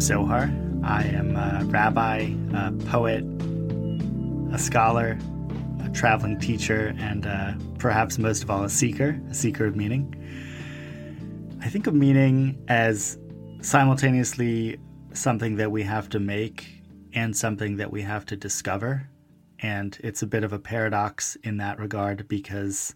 Zohar. 0.00 0.50
I 0.82 1.04
am 1.04 1.36
a 1.36 1.64
rabbi, 1.64 2.32
a 2.54 2.72
poet, 2.86 3.24
a 4.52 4.58
scholar, 4.58 5.18
a 5.84 5.88
traveling 5.90 6.38
teacher, 6.38 6.94
and 6.98 7.26
uh, 7.26 7.54
perhaps 7.78 8.18
most 8.18 8.42
of 8.42 8.50
all, 8.50 8.64
a 8.64 8.70
seeker, 8.70 9.20
a 9.30 9.34
seeker 9.34 9.66
of 9.66 9.76
meaning. 9.76 10.14
I 11.62 11.68
think 11.68 11.86
of 11.86 11.94
meaning 11.94 12.62
as 12.68 13.18
simultaneously 13.60 14.78
something 15.12 15.56
that 15.56 15.70
we 15.70 15.82
have 15.82 16.08
to 16.10 16.20
make 16.20 16.82
and 17.12 17.36
something 17.36 17.76
that 17.76 17.90
we 17.90 18.02
have 18.02 18.26
to 18.26 18.36
discover. 18.36 19.08
And 19.60 19.98
it's 20.04 20.22
a 20.22 20.26
bit 20.26 20.44
of 20.44 20.52
a 20.52 20.58
paradox 20.58 21.36
in 21.42 21.56
that 21.56 21.78
regard 21.78 22.28
because 22.28 22.94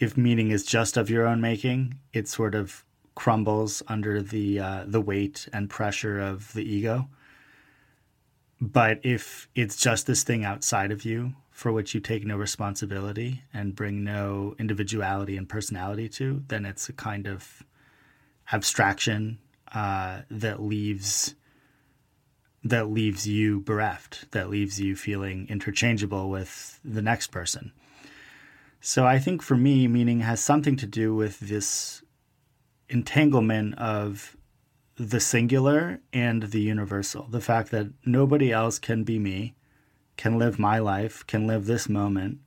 if 0.00 0.16
meaning 0.16 0.50
is 0.50 0.64
just 0.64 0.96
of 0.96 1.10
your 1.10 1.26
own 1.26 1.40
making, 1.40 1.98
it 2.12 2.26
sort 2.26 2.54
of 2.54 2.84
crumbles 3.14 3.82
under 3.88 4.22
the 4.22 4.58
uh, 4.58 4.84
the 4.86 5.00
weight 5.00 5.48
and 5.52 5.68
pressure 5.68 6.18
of 6.18 6.52
the 6.52 6.62
ego. 6.62 7.08
But 8.60 9.00
if 9.02 9.48
it's 9.54 9.76
just 9.76 10.06
this 10.06 10.22
thing 10.22 10.44
outside 10.44 10.92
of 10.92 11.04
you 11.04 11.34
for 11.50 11.72
which 11.72 11.94
you 11.94 12.00
take 12.00 12.24
no 12.24 12.36
responsibility 12.36 13.42
and 13.52 13.74
bring 13.74 14.04
no 14.04 14.54
individuality 14.58 15.36
and 15.36 15.48
personality 15.48 16.08
to, 16.08 16.42
then 16.48 16.64
it's 16.64 16.88
a 16.88 16.92
kind 16.92 17.26
of 17.26 17.62
abstraction 18.52 19.38
uh, 19.74 20.22
that 20.30 20.62
leaves 20.62 21.34
that 22.64 22.90
leaves 22.90 23.26
you 23.26 23.60
bereft, 23.60 24.30
that 24.30 24.48
leaves 24.48 24.80
you 24.80 24.94
feeling 24.94 25.48
interchangeable 25.48 26.30
with 26.30 26.78
the 26.84 27.02
next 27.02 27.28
person. 27.28 27.72
So 28.80 29.04
I 29.04 29.18
think 29.18 29.42
for 29.42 29.56
me, 29.56 29.88
meaning 29.88 30.20
has 30.20 30.40
something 30.40 30.76
to 30.76 30.86
do 30.86 31.14
with 31.14 31.40
this 31.40 32.02
entanglement 32.92 33.78
of 33.78 34.36
the 34.96 35.20
singular 35.20 36.00
and 36.12 36.44
the 36.44 36.60
universal. 36.60 37.26
The 37.30 37.40
fact 37.40 37.70
that 37.70 37.88
nobody 38.04 38.52
else 38.52 38.78
can 38.78 39.04
be 39.04 39.18
me, 39.18 39.54
can 40.16 40.38
live 40.38 40.58
my 40.58 40.78
life, 40.78 41.26
can 41.26 41.46
live 41.46 41.66
this 41.66 41.88
moment. 41.88 42.38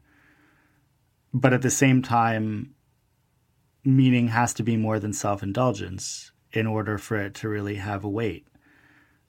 But 1.34 1.54
at 1.54 1.64
the 1.64 1.72
same 1.72 2.02
time, 2.02 2.76
meaning 3.84 4.30
has 4.30 4.54
to 4.54 4.64
be 4.64 4.78
more 4.78 5.00
than 5.00 5.14
self 5.14 5.44
indulgence 5.44 6.32
in 6.52 6.68
order 6.68 6.98
for 6.98 7.18
it 7.18 7.34
to 7.36 7.50
really 7.50 7.76
have 7.76 8.04
a 8.04 8.10
weight. 8.10 8.48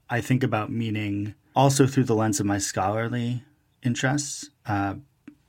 I 0.08 0.20
think 0.20 0.44
about 0.44 0.70
meaning 0.70 1.34
also 1.56 1.86
through 1.86 2.04
the 2.04 2.14
lens 2.14 2.38
of 2.38 2.46
my 2.46 2.58
scholarly 2.58 3.42
interests. 3.82 4.50
Uh, 4.66 4.96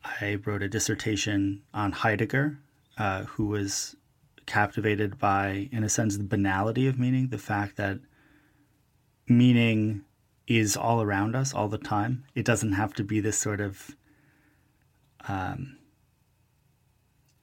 I 0.03 0.39
wrote 0.45 0.63
a 0.63 0.69
dissertation 0.69 1.61
on 1.73 1.91
Heidegger, 1.91 2.57
uh, 2.97 3.25
who 3.25 3.47
was 3.47 3.96
captivated 4.47 5.19
by, 5.19 5.69
in 5.71 5.83
a 5.83 5.89
sense, 5.89 6.17
the 6.17 6.23
banality 6.23 6.87
of 6.87 6.97
meaning, 6.97 7.27
the 7.27 7.37
fact 7.37 7.75
that 7.77 7.99
meaning 9.27 10.03
is 10.47 10.75
all 10.75 11.01
around 11.01 11.35
us 11.35 11.53
all 11.53 11.67
the 11.67 11.77
time. 11.77 12.23
It 12.33 12.45
doesn't 12.45 12.71
have 12.71 12.93
to 12.95 13.03
be 13.03 13.19
this 13.19 13.37
sort 13.37 13.61
of 13.61 13.95
um, 15.27 15.77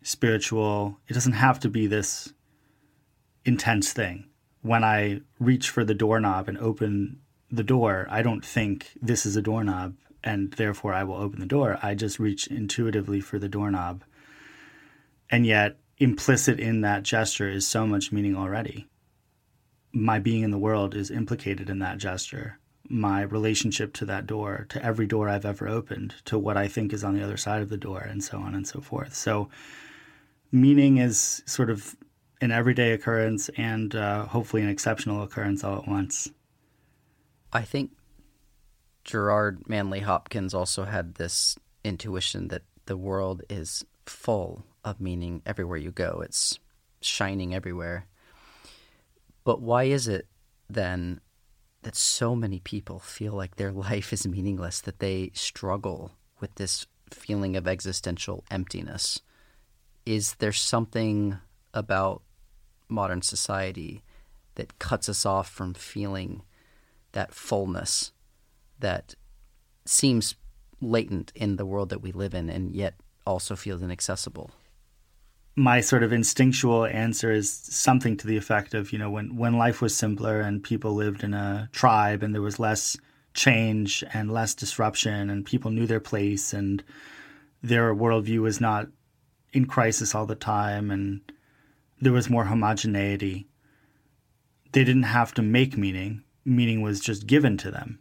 spiritual, 0.03 0.99
it 1.07 1.15
doesn't 1.15 1.35
have 1.35 1.61
to 1.61 1.69
be 1.69 1.87
this 1.87 2.33
intense 3.45 3.93
thing. 3.93 4.29
When 4.63 4.83
I 4.83 5.21
reach 5.39 5.69
for 5.69 5.85
the 5.85 5.95
doorknob 5.95 6.49
and 6.49 6.59
open 6.59 7.21
the 7.51 7.63
door, 7.63 8.07
I 8.11 8.23
don't 8.23 8.45
think 8.45 8.89
this 9.01 9.27
is 9.27 9.37
a 9.37 9.43
doorknob 9.43 9.95
and 10.25 10.53
therefore 10.55 10.95
I 10.95 11.05
will 11.05 11.17
open 11.17 11.39
the 11.39 11.47
door. 11.47 11.79
I 11.83 11.95
just 11.95 12.19
reach 12.19 12.47
intuitively 12.47 13.21
for 13.21 13.39
the 13.39 13.49
doorknob. 13.49 14.03
And 15.31 15.45
yet, 15.47 15.77
implicit 15.99 16.59
in 16.59 16.81
that 16.81 17.03
gesture 17.03 17.49
is 17.49 17.67
so 17.67 17.87
much 17.87 18.13
meaning 18.13 18.37
already. 18.37 18.89
My 19.93 20.19
being 20.19 20.43
in 20.43 20.51
the 20.51 20.59
world 20.59 20.95
is 20.95 21.11
implicated 21.11 21.71
in 21.71 21.79
that 21.79 21.99
gesture. 21.99 22.59
My 22.89 23.23
relationship 23.23 23.95
to 23.95 24.05
that 24.07 24.27
door, 24.27 24.67
to 24.71 24.85
every 24.85 25.07
door 25.07 25.29
I've 25.29 25.45
ever 25.45 25.69
opened, 25.69 26.15
to 26.27 26.39
what 26.39 26.57
I 26.57 26.69
think 26.69 26.93
is 26.93 27.05
on 27.05 27.15
the 27.15 27.23
other 27.23 27.37
side 27.37 27.63
of 27.63 27.69
the 27.69 27.77
door, 27.77 28.01
and 28.01 28.23
so 28.23 28.39
on 28.39 28.55
and 28.55 28.67
so 28.67 28.81
forth. 28.81 29.15
So, 29.15 29.49
meaning 30.51 30.99
is 30.99 31.43
sort 31.47 31.71
of 31.71 31.97
an 32.41 32.51
everyday 32.51 32.93
occurrence 32.93 33.49
and 33.57 33.95
uh, 33.95 34.27
hopefully 34.27 34.63
an 34.63 34.69
exceptional 34.69 35.23
occurrence 35.23 35.65
all 35.65 35.79
at 35.79 35.89
once. 35.89 36.31
I 37.53 37.63
think 37.63 37.93
Gerard 39.05 39.69
Manley 39.69 40.01
Hopkins 40.01 40.53
also 40.53 40.85
had 40.85 41.15
this 41.15 41.57
intuition 41.85 42.49
that 42.49 42.63
the 42.87 42.97
world 42.97 43.43
is 43.49 43.85
full 44.07 44.65
of 44.85 45.01
meaning 45.01 45.43
everywhere 45.47 45.79
you 45.79 45.91
go. 45.91 46.23
It's 46.25 46.59
shining 47.01 47.55
everywhere. 47.55 48.07
But 49.45 49.61
why 49.61 49.85
is 49.85 50.09
it 50.09 50.27
then 50.69 51.21
that 51.83 51.97
so 51.97 52.35
many 52.35 52.61
people 52.61 52.99
feel 52.99 53.35
like 53.35 53.57
their 53.57 53.73
life 53.91 54.13
is 54.13 54.27
meaningless, 54.27 54.81
that 54.81 54.99
they 54.99 55.31
struggle 55.35 56.13
with 56.41 56.55
this 56.57 56.87
feeling 57.11 57.57
of 57.57 57.69
existential 57.69 58.45
emptiness? 58.51 59.21
Is 60.07 60.35
there 60.35 60.53
something 60.53 61.39
about 61.73 62.23
modern 62.89 63.23
society 63.23 64.03
that 64.55 64.79
cuts 64.79 65.09
us 65.09 65.27
off 65.27 65.49
from 65.49 65.75
feeling 65.75 66.43
that 67.13 67.35
fullness 67.35 68.13
that 68.79 69.15
seems 69.85 70.37
latent 70.81 71.33
in 71.35 71.57
the 71.57 71.67
world 71.67 71.89
that 71.89 72.03
we 72.03 72.13
live 72.13 72.35
in 72.35 72.51
and 72.51 72.75
yet 72.75 72.95
also 73.27 73.57
feels 73.57 73.83
inaccessible? 73.83 74.51
my 75.57 75.81
sort 75.81 76.03
of 76.03 76.13
instinctual 76.13 76.85
answer 76.87 77.31
is 77.31 77.51
something 77.51 78.17
to 78.17 78.27
the 78.27 78.37
effect 78.37 78.75
of, 78.75 78.93
you 78.93 78.99
know, 78.99 79.11
when, 79.11 79.37
when 79.37 79.57
life 79.57 79.81
was 79.81 79.97
simpler 79.97 80.41
and 80.41 80.65
people 80.65 80.95
lived 80.95 81.23
in 81.23 81.33
a 81.33 81.69
tribe 81.73 82.23
and 82.23 82.35
there 82.35 82.43
was 82.43 82.59
less 82.59 82.97
change 83.35 84.03
and 84.13 84.33
less 84.33 84.55
disruption 84.55 85.31
and 85.31 85.47
people 85.47 85.71
knew 85.71 85.87
their 85.87 86.01
place 86.01 86.53
and 86.53 86.83
their 87.63 87.95
worldview 87.95 88.41
was 88.41 88.61
not 88.61 88.89
in 89.53 89.65
crisis 89.65 90.15
all 90.15 90.27
the 90.27 90.35
time 90.35 90.91
and 90.91 91.21
there 92.01 92.13
was 92.13 92.29
more 92.29 92.45
homogeneity. 92.45 93.47
They 94.73 94.83
didn't 94.83 95.05
have 95.05 95.33
to 95.35 95.43
make 95.43 95.79
meaning, 95.79 96.25
meaning 96.45 96.83
was 96.83 96.99
just 96.99 97.29
given 97.29 97.57
to 97.59 97.71
them. 97.71 98.01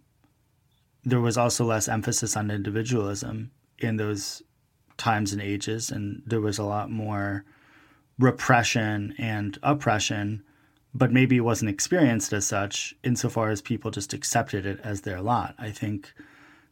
There 1.06 1.22
was 1.22 1.38
also 1.38 1.66
less 1.66 1.88
emphasis 1.88 2.36
on 2.36 2.50
individualism 2.50 3.52
in 3.78 3.98
those 3.98 4.42
times 5.04 5.34
and 5.34 5.42
ages, 5.42 5.92
and 5.92 6.24
there 6.26 6.40
was 6.40 6.58
a 6.58 6.64
lot 6.64 6.90
more 6.90 7.44
repression 8.18 9.14
and 9.18 9.60
oppression, 9.62 10.42
but 10.94 11.12
maybe 11.12 11.36
it 11.36 11.42
wasn't 11.42 11.70
experienced 11.70 12.32
as 12.32 12.48
such 12.48 12.96
insofar 13.04 13.50
as 13.50 13.62
people 13.62 13.92
just 13.92 14.14
accepted 14.14 14.66
it 14.66 14.80
as 14.82 15.02
their 15.02 15.20
lot. 15.20 15.56
I 15.60 15.72
think 15.72 16.14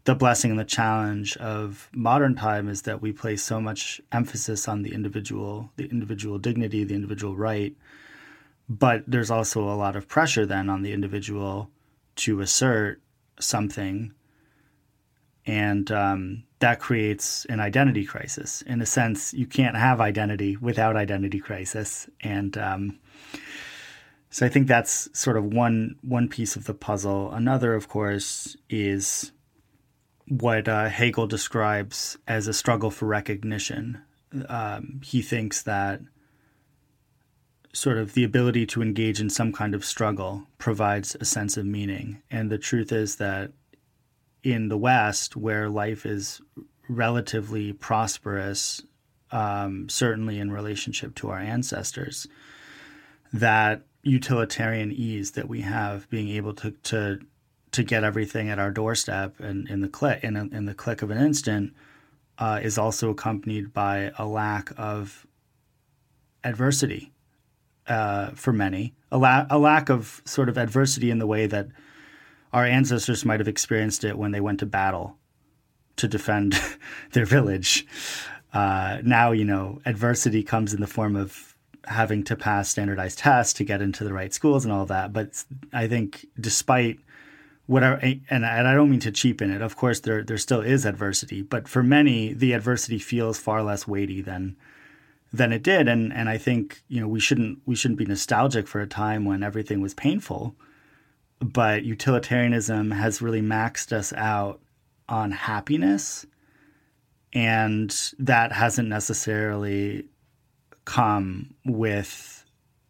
the 0.05 0.15
blessing 0.15 0.51
and 0.51 0.59
the 0.59 0.63
challenge 0.63 1.35
of 1.37 1.89
modern 1.93 2.35
time 2.35 2.69
is 2.69 2.83
that 2.83 3.01
we 3.01 3.11
place 3.11 3.43
so 3.43 3.59
much 3.59 3.99
emphasis 4.13 4.65
on 4.65 4.81
the 4.83 4.93
individual, 4.93 5.69
the 5.75 5.89
individual 5.89 6.39
dignity, 6.39 6.85
the 6.85 6.95
individual 6.95 7.35
right, 7.35 7.75
but 8.69 9.03
there's 9.05 9.29
also 9.29 9.61
a 9.67 9.75
lot 9.75 9.97
of 9.97 10.07
pressure 10.07 10.45
then 10.45 10.69
on 10.69 10.83
the 10.83 10.93
individual 10.93 11.69
to 12.15 12.39
assert 12.39 13.01
something 13.41 14.13
and 15.45 15.91
um, 15.91 16.43
that 16.59 16.79
creates 16.79 17.45
an 17.45 17.59
identity 17.59 18.05
crisis. 18.05 18.61
In 18.63 18.81
a 18.81 18.85
sense, 18.85 19.33
you 19.33 19.47
can't 19.47 19.75
have 19.75 19.99
identity 19.99 20.57
without 20.57 20.95
identity 20.95 21.39
crisis, 21.39 22.09
and 22.21 22.57
um, 22.57 22.99
so 24.29 24.45
I 24.45 24.49
think 24.49 24.67
that's 24.67 25.09
sort 25.17 25.37
of 25.37 25.45
one 25.45 25.97
one 26.01 26.29
piece 26.29 26.55
of 26.55 26.65
the 26.65 26.73
puzzle. 26.73 27.31
Another, 27.31 27.75
of 27.75 27.87
course, 27.87 28.55
is 28.69 29.31
what 30.27 30.69
uh, 30.69 30.87
Hegel 30.87 31.27
describes 31.27 32.17
as 32.27 32.47
a 32.47 32.53
struggle 32.53 32.91
for 32.91 33.05
recognition. 33.05 34.01
Um, 34.47 35.01
he 35.03 35.21
thinks 35.21 35.61
that 35.63 35.99
sort 37.73 37.97
of 37.97 38.13
the 38.13 38.23
ability 38.23 38.65
to 38.67 38.81
engage 38.81 39.19
in 39.19 39.29
some 39.29 39.51
kind 39.51 39.75
of 39.75 39.83
struggle 39.83 40.43
provides 40.57 41.15
a 41.19 41.25
sense 41.25 41.57
of 41.57 41.65
meaning, 41.65 42.21
and 42.31 42.49
the 42.49 42.57
truth 42.57 42.91
is 42.91 43.17
that 43.17 43.51
in 44.43 44.69
the 44.69 44.77
West, 44.77 45.35
where 45.35 45.69
life 45.69 46.05
is 46.05 46.41
relatively 46.89 47.73
prosperous, 47.73 48.81
um, 49.31 49.87
certainly 49.87 50.39
in 50.39 50.51
relationship 50.51 51.15
to 51.15 51.29
our 51.29 51.39
ancestors, 51.39 52.27
that 53.31 53.83
utilitarian 54.03 54.91
ease 54.91 55.31
that 55.31 55.47
we 55.47 55.61
have, 55.61 56.09
being 56.09 56.29
able 56.29 56.53
to 56.53 56.71
to 56.71 57.19
to 57.71 57.83
get 57.83 58.03
everything 58.03 58.49
at 58.49 58.59
our 58.59 58.71
doorstep 58.71 59.39
and 59.39 59.69
in 59.69 59.79
the 59.79 59.87
click 59.87 60.23
in, 60.23 60.35
a, 60.35 60.41
in 60.47 60.65
the 60.65 60.73
click 60.73 61.01
of 61.01 61.09
an 61.09 61.17
instant, 61.17 61.73
uh, 62.37 62.59
is 62.61 62.77
also 62.77 63.09
accompanied 63.09 63.71
by 63.71 64.11
a 64.17 64.25
lack 64.25 64.71
of 64.77 65.25
adversity 66.43 67.13
uh, 67.87 68.31
for 68.31 68.51
many, 68.51 68.93
a, 69.11 69.17
la- 69.17 69.45
a 69.49 69.57
lack 69.57 69.89
of 69.89 70.21
sort 70.25 70.49
of 70.49 70.57
adversity 70.57 71.09
in 71.11 71.19
the 71.19 71.27
way 71.27 71.45
that 71.45 71.67
our 72.53 72.65
ancestors 72.65 73.25
might 73.25 73.39
have 73.39 73.47
experienced 73.47 74.03
it 74.03 74.17
when 74.17 74.31
they 74.31 74.41
went 74.41 74.59
to 74.59 74.65
battle 74.65 75.17
to 75.97 76.07
defend 76.07 76.59
their 77.13 77.25
village. 77.25 77.85
Uh, 78.53 78.99
now, 79.03 79.31
you 79.31 79.45
know, 79.45 79.81
adversity 79.85 80.43
comes 80.43 80.73
in 80.73 80.81
the 80.81 80.87
form 80.87 81.15
of 81.15 81.55
having 81.85 82.23
to 82.23 82.35
pass 82.35 82.69
standardized 82.69 83.17
tests 83.17 83.53
to 83.53 83.63
get 83.63 83.81
into 83.81 84.03
the 84.03 84.13
right 84.13 84.33
schools 84.33 84.65
and 84.65 84.73
all 84.73 84.85
that. 84.85 85.13
But 85.13 85.43
I 85.73 85.87
think, 85.87 86.25
despite 86.39 86.99
whatever, 87.65 87.99
and 88.29 88.45
I 88.45 88.73
don't 88.73 88.89
mean 88.89 88.99
to 89.01 89.11
cheapen 89.11 89.51
it. 89.51 89.61
Of 89.61 89.77
course, 89.77 90.01
there 90.01 90.23
there 90.23 90.37
still 90.37 90.61
is 90.61 90.85
adversity, 90.85 91.41
but 91.41 91.67
for 91.67 91.81
many, 91.81 92.33
the 92.33 92.53
adversity 92.53 92.99
feels 92.99 93.39
far 93.39 93.63
less 93.63 93.87
weighty 93.87 94.21
than 94.21 94.57
than 95.31 95.53
it 95.53 95.63
did. 95.63 95.87
And 95.87 96.11
and 96.13 96.29
I 96.29 96.37
think 96.37 96.83
you 96.87 96.99
know 96.99 97.07
we 97.07 97.19
shouldn't 97.19 97.59
we 97.65 97.75
shouldn't 97.75 97.99
be 97.99 98.05
nostalgic 98.05 98.67
for 98.67 98.81
a 98.81 98.87
time 98.87 99.25
when 99.25 99.41
everything 99.41 99.81
was 99.81 99.93
painful 99.93 100.55
but 101.41 101.83
utilitarianism 101.83 102.91
has 102.91 103.21
really 103.21 103.41
maxed 103.41 103.91
us 103.91 104.13
out 104.13 104.61
on 105.09 105.31
happiness 105.31 106.25
and 107.33 108.13
that 108.19 108.51
hasn't 108.51 108.87
necessarily 108.87 110.05
come 110.85 111.55
with 111.65 112.45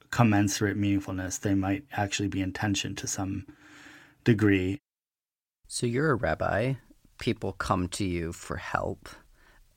commensurate 0.10 0.78
meaningfulness. 0.78 1.40
They 1.40 1.56
might 1.56 1.86
actually 1.92 2.28
be 2.28 2.42
in 2.42 2.52
tension 2.52 2.96
to 2.96 3.08
some 3.08 3.46
degree. 4.24 4.80
So 5.68 5.86
you're 5.86 6.12
a 6.12 6.16
rabbi. 6.16 6.74
People 7.20 7.54
come 7.54 7.88
to 7.90 8.04
you 8.04 8.34
for 8.34 8.58
help 8.58 9.10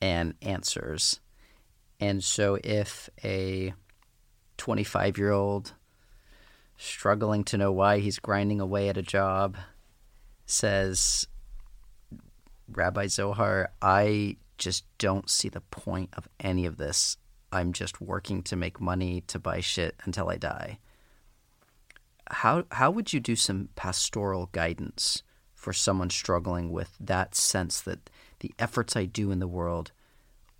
and 0.01 0.33
answers. 0.41 1.21
And 1.99 2.23
so 2.23 2.57
if 2.63 3.09
a 3.23 3.73
25 4.57 5.17
year 5.17 5.31
old 5.31 5.73
struggling 6.77 7.43
to 7.45 7.57
know 7.57 7.71
why 7.71 7.99
he's 7.99 8.19
grinding 8.19 8.59
away 8.59 8.89
at 8.89 8.97
a 8.97 9.01
job, 9.01 9.57
says, 10.45 11.27
Rabbi 12.67 13.07
Zohar, 13.07 13.71
I 13.81 14.37
just 14.57 14.85
don't 14.97 15.29
see 15.29 15.49
the 15.49 15.61
point 15.61 16.09
of 16.13 16.27
any 16.39 16.65
of 16.65 16.77
this. 16.77 17.17
I'm 17.51 17.73
just 17.73 18.01
working 18.01 18.43
to 18.43 18.55
make 18.55 18.81
money 18.81 19.21
to 19.27 19.39
buy 19.39 19.61
shit 19.61 19.95
until 20.03 20.29
I 20.29 20.37
die. 20.37 20.79
How 22.27 22.65
how 22.71 22.89
would 22.91 23.13
you 23.13 23.19
do 23.19 23.35
some 23.35 23.69
pastoral 23.75 24.49
guidance 24.51 25.21
for 25.53 25.73
someone 25.73 26.09
struggling 26.09 26.71
with 26.71 26.91
that 26.99 27.35
sense 27.35 27.81
that 27.81 28.09
the 28.39 28.51
efforts 28.57 28.95
I 28.95 29.05
do 29.05 29.31
in 29.31 29.39
the 29.39 29.47
world 29.47 29.91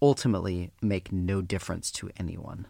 ultimately 0.02 0.72
make 0.82 1.12
no 1.12 1.42
difference 1.42 1.92
to 1.94 2.12
anyone? 2.18 2.68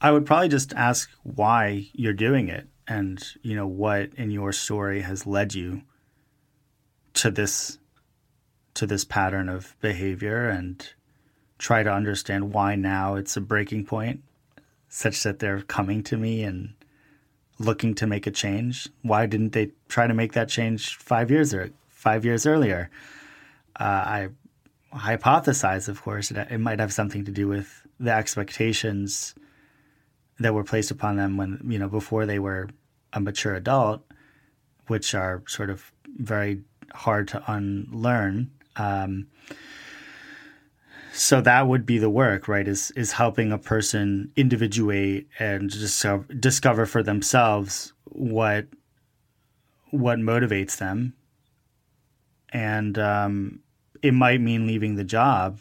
I 0.00 0.12
would 0.12 0.26
probably 0.26 0.48
just 0.48 0.72
ask 0.74 1.10
why 1.24 1.88
you're 1.92 2.12
doing 2.12 2.48
it 2.48 2.68
and, 2.86 3.22
you 3.42 3.56
know, 3.56 3.66
what 3.66 4.10
in 4.14 4.30
your 4.30 4.52
story 4.52 5.00
has 5.00 5.26
led 5.26 5.54
you 5.54 5.82
to 7.14 7.30
this 7.30 7.78
to 8.74 8.86
this 8.86 9.04
pattern 9.04 9.48
of 9.48 9.74
behavior 9.80 10.48
and 10.48 10.92
try 11.58 11.82
to 11.82 11.92
understand 11.92 12.52
why 12.52 12.76
now 12.76 13.16
it's 13.16 13.36
a 13.36 13.40
breaking 13.40 13.84
point 13.84 14.22
such 14.88 15.24
that 15.24 15.40
they're 15.40 15.62
coming 15.62 16.00
to 16.04 16.16
me 16.16 16.44
and 16.44 16.74
looking 17.58 17.92
to 17.92 18.06
make 18.06 18.24
a 18.28 18.30
change. 18.30 18.88
Why 19.02 19.26
didn't 19.26 19.52
they 19.52 19.72
try 19.88 20.06
to 20.06 20.14
make 20.14 20.32
that 20.34 20.48
change 20.48 20.94
5 20.96 21.28
years 21.28 21.52
or 21.52 21.70
5 21.88 22.24
years 22.24 22.46
earlier? 22.46 22.88
Uh, 23.74 23.82
I 23.82 24.28
hypothesize, 24.94 25.88
of 25.88 26.00
course, 26.00 26.30
it 26.30 26.58
might 26.58 26.78
have 26.78 26.92
something 26.92 27.24
to 27.24 27.32
do 27.32 27.48
with 27.48 27.84
the 27.98 28.12
expectations 28.12 29.34
that 30.40 30.54
were 30.54 30.64
placed 30.64 30.90
upon 30.90 31.16
them 31.16 31.36
when 31.36 31.60
you 31.68 31.78
know 31.78 31.88
before 31.88 32.26
they 32.26 32.38
were 32.38 32.68
a 33.12 33.20
mature 33.20 33.54
adult, 33.54 34.02
which 34.86 35.14
are 35.14 35.42
sort 35.46 35.70
of 35.70 35.92
very 36.16 36.60
hard 36.92 37.28
to 37.28 37.42
unlearn. 37.50 38.50
Um, 38.76 39.28
so 41.12 41.40
that 41.40 41.66
would 41.66 41.84
be 41.84 41.98
the 41.98 42.10
work, 42.10 42.46
right? 42.48 42.66
Is 42.66 42.90
is 42.92 43.12
helping 43.12 43.52
a 43.52 43.58
person 43.58 44.30
individuate 44.36 45.26
and 45.38 45.70
discover, 45.70 46.32
discover 46.34 46.86
for 46.86 47.02
themselves 47.02 47.92
what 48.04 48.66
what 49.90 50.18
motivates 50.18 50.76
them, 50.76 51.14
and 52.50 52.98
um, 52.98 53.60
it 54.02 54.14
might 54.14 54.40
mean 54.40 54.66
leaving 54.66 54.94
the 54.94 55.04
job 55.04 55.60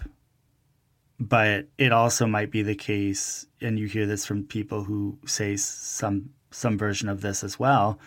but 1.19 1.67
it 1.77 1.91
also 1.91 2.27
might 2.27 2.51
be 2.51 2.61
the 2.61 2.75
case, 2.75 3.45
and 3.61 3.79
you 3.79 3.87
hear 3.87 4.05
this 4.05 4.25
from 4.25 4.43
people 4.43 4.83
who 4.83 5.17
say 5.25 5.57
some 5.57 6.29
some 6.51 6.77
version 6.77 7.09
of 7.09 7.21
this 7.21 7.43
as 7.43 7.59
well, 7.59 7.99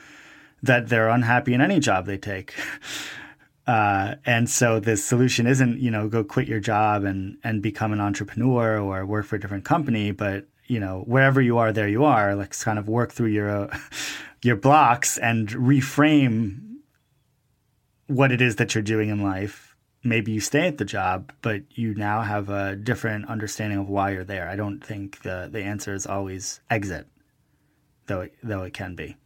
that 0.63 0.89
they're 0.89 1.09
unhappy 1.09 1.55
in 1.55 1.61
any 1.61 1.81
job 1.81 2.07
they 2.07 2.19
take. 2.19 2.55
Uh, 3.67 4.17
and 4.25 4.51
so 4.51 4.81
the 4.81 4.97
solution 4.97 5.47
isn't, 5.47 5.79
you 5.79 5.93
know, 5.93 6.09
go 6.09 6.25
quit 6.25 6.49
your 6.49 6.59
job 6.59 7.05
and 7.05 7.37
and 7.45 7.63
become 7.63 7.93
an 7.93 8.01
entrepreneur 8.01 8.81
or 8.81 9.07
work 9.07 9.25
for 9.25 9.37
a 9.37 9.39
different 9.39 9.65
company, 9.65 10.11
but 10.11 10.47
you 10.67 10.81
know, 10.81 11.05
wherever 11.07 11.41
you 11.41 11.59
are, 11.59 11.73
there 11.73 11.87
you 11.87 12.05
are. 12.05 12.35
Like 12.35 12.59
kind 12.59 12.81
of 12.81 12.89
work 12.89 13.13
through 13.13 13.29
your 13.29 13.49
uh, 13.49 13.79
your 14.43 14.57
blocks 14.57 15.19
and 15.19 15.49
reframe 15.51 16.79
what 18.09 18.33
it 18.33 18.41
is 18.41 18.57
that 18.57 18.75
you're 18.75 18.83
doing 18.83 19.09
in 19.09 19.23
life 19.23 19.70
maybe 20.03 20.33
you 20.33 20.41
stay 20.41 20.67
at 20.67 20.79
the 20.79 20.85
job, 20.85 21.33
but 21.43 21.63
you 21.71 21.95
now 21.95 22.23
have 22.23 22.49
a 22.49 22.77
different 22.77 23.29
understanding 23.29 23.79
of 23.79 23.89
why 23.89 24.11
you're 24.11 24.25
there. 24.25 24.49
I 24.49 24.57
don't 24.57 24.81
think 24.85 25.23
the 25.23 25.49
the 25.51 25.63
answer 25.63 25.95
is 25.95 26.07
always 26.07 26.61
exit, 26.71 27.07
though 28.07 28.23
it, 28.23 28.35
though 28.43 28.63
it 28.63 28.75
can 28.75 28.95
be. 28.95 29.17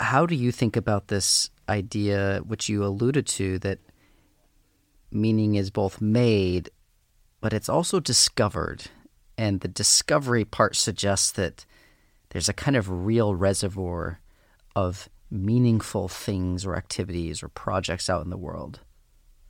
How 0.00 0.26
do 0.26 0.34
you 0.34 0.52
think 0.52 0.76
about 0.76 1.08
this 1.08 1.50
idea, 1.68 2.40
which 2.46 2.68
you 2.68 2.84
alluded 2.84 3.26
to, 3.26 3.58
that 3.60 3.78
meaning 5.10 5.54
is 5.56 5.70
both 5.70 6.00
made, 6.00 6.70
but 7.40 7.52
it's 7.52 7.68
also 7.68 7.98
discovered, 7.98 8.84
and 9.36 9.60
the 9.60 9.68
discovery 9.68 10.44
part 10.44 10.76
suggests 10.76 11.32
that 11.32 11.66
there's 12.30 12.48
a 12.48 12.54
kind 12.54 12.76
of 12.76 13.06
real 13.06 13.34
reservoir 13.34 14.20
of 14.76 15.08
meaningful 15.30 16.08
things 16.08 16.64
or 16.64 16.76
activities 16.76 17.42
or 17.42 17.48
projects 17.48 18.08
out 18.08 18.24
in 18.24 18.30
the 18.30 18.36
world 18.36 18.80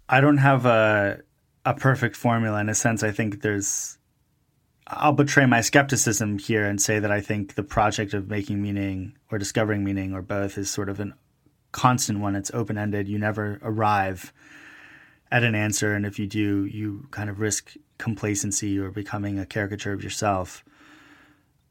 I 0.08 0.20
don't 0.20 0.38
have 0.38 0.66
a 0.66 1.20
a 1.64 1.74
perfect 1.74 2.16
formula 2.16 2.60
in 2.60 2.68
a 2.68 2.74
sense. 2.74 3.02
I 3.02 3.10
think 3.10 3.42
there's 3.42 3.98
I'll 4.86 5.12
betray 5.12 5.44
my 5.44 5.60
skepticism 5.60 6.38
here 6.38 6.64
and 6.64 6.80
say 6.80 6.98
that 6.98 7.10
I 7.10 7.20
think 7.20 7.54
the 7.54 7.62
project 7.62 8.14
of 8.14 8.30
making 8.30 8.62
meaning 8.62 9.18
or 9.30 9.38
discovering 9.38 9.84
meaning 9.84 10.14
or 10.14 10.22
both 10.22 10.56
is 10.56 10.70
sort 10.70 10.88
of 10.88 10.98
a 10.98 11.12
constant 11.72 12.20
one. 12.20 12.34
It's 12.34 12.50
open 12.54 12.78
ended. 12.78 13.06
You 13.06 13.18
never 13.18 13.58
arrive 13.62 14.32
at 15.30 15.44
an 15.44 15.54
answer, 15.54 15.92
and 15.92 16.06
if 16.06 16.18
you 16.18 16.26
do, 16.26 16.64
you 16.64 17.06
kind 17.10 17.28
of 17.28 17.38
risk 17.38 17.74
complacency 17.98 18.78
or 18.78 18.90
becoming 18.90 19.38
a 19.38 19.44
caricature 19.44 19.92
of 19.92 20.02
yourself. 20.02 20.64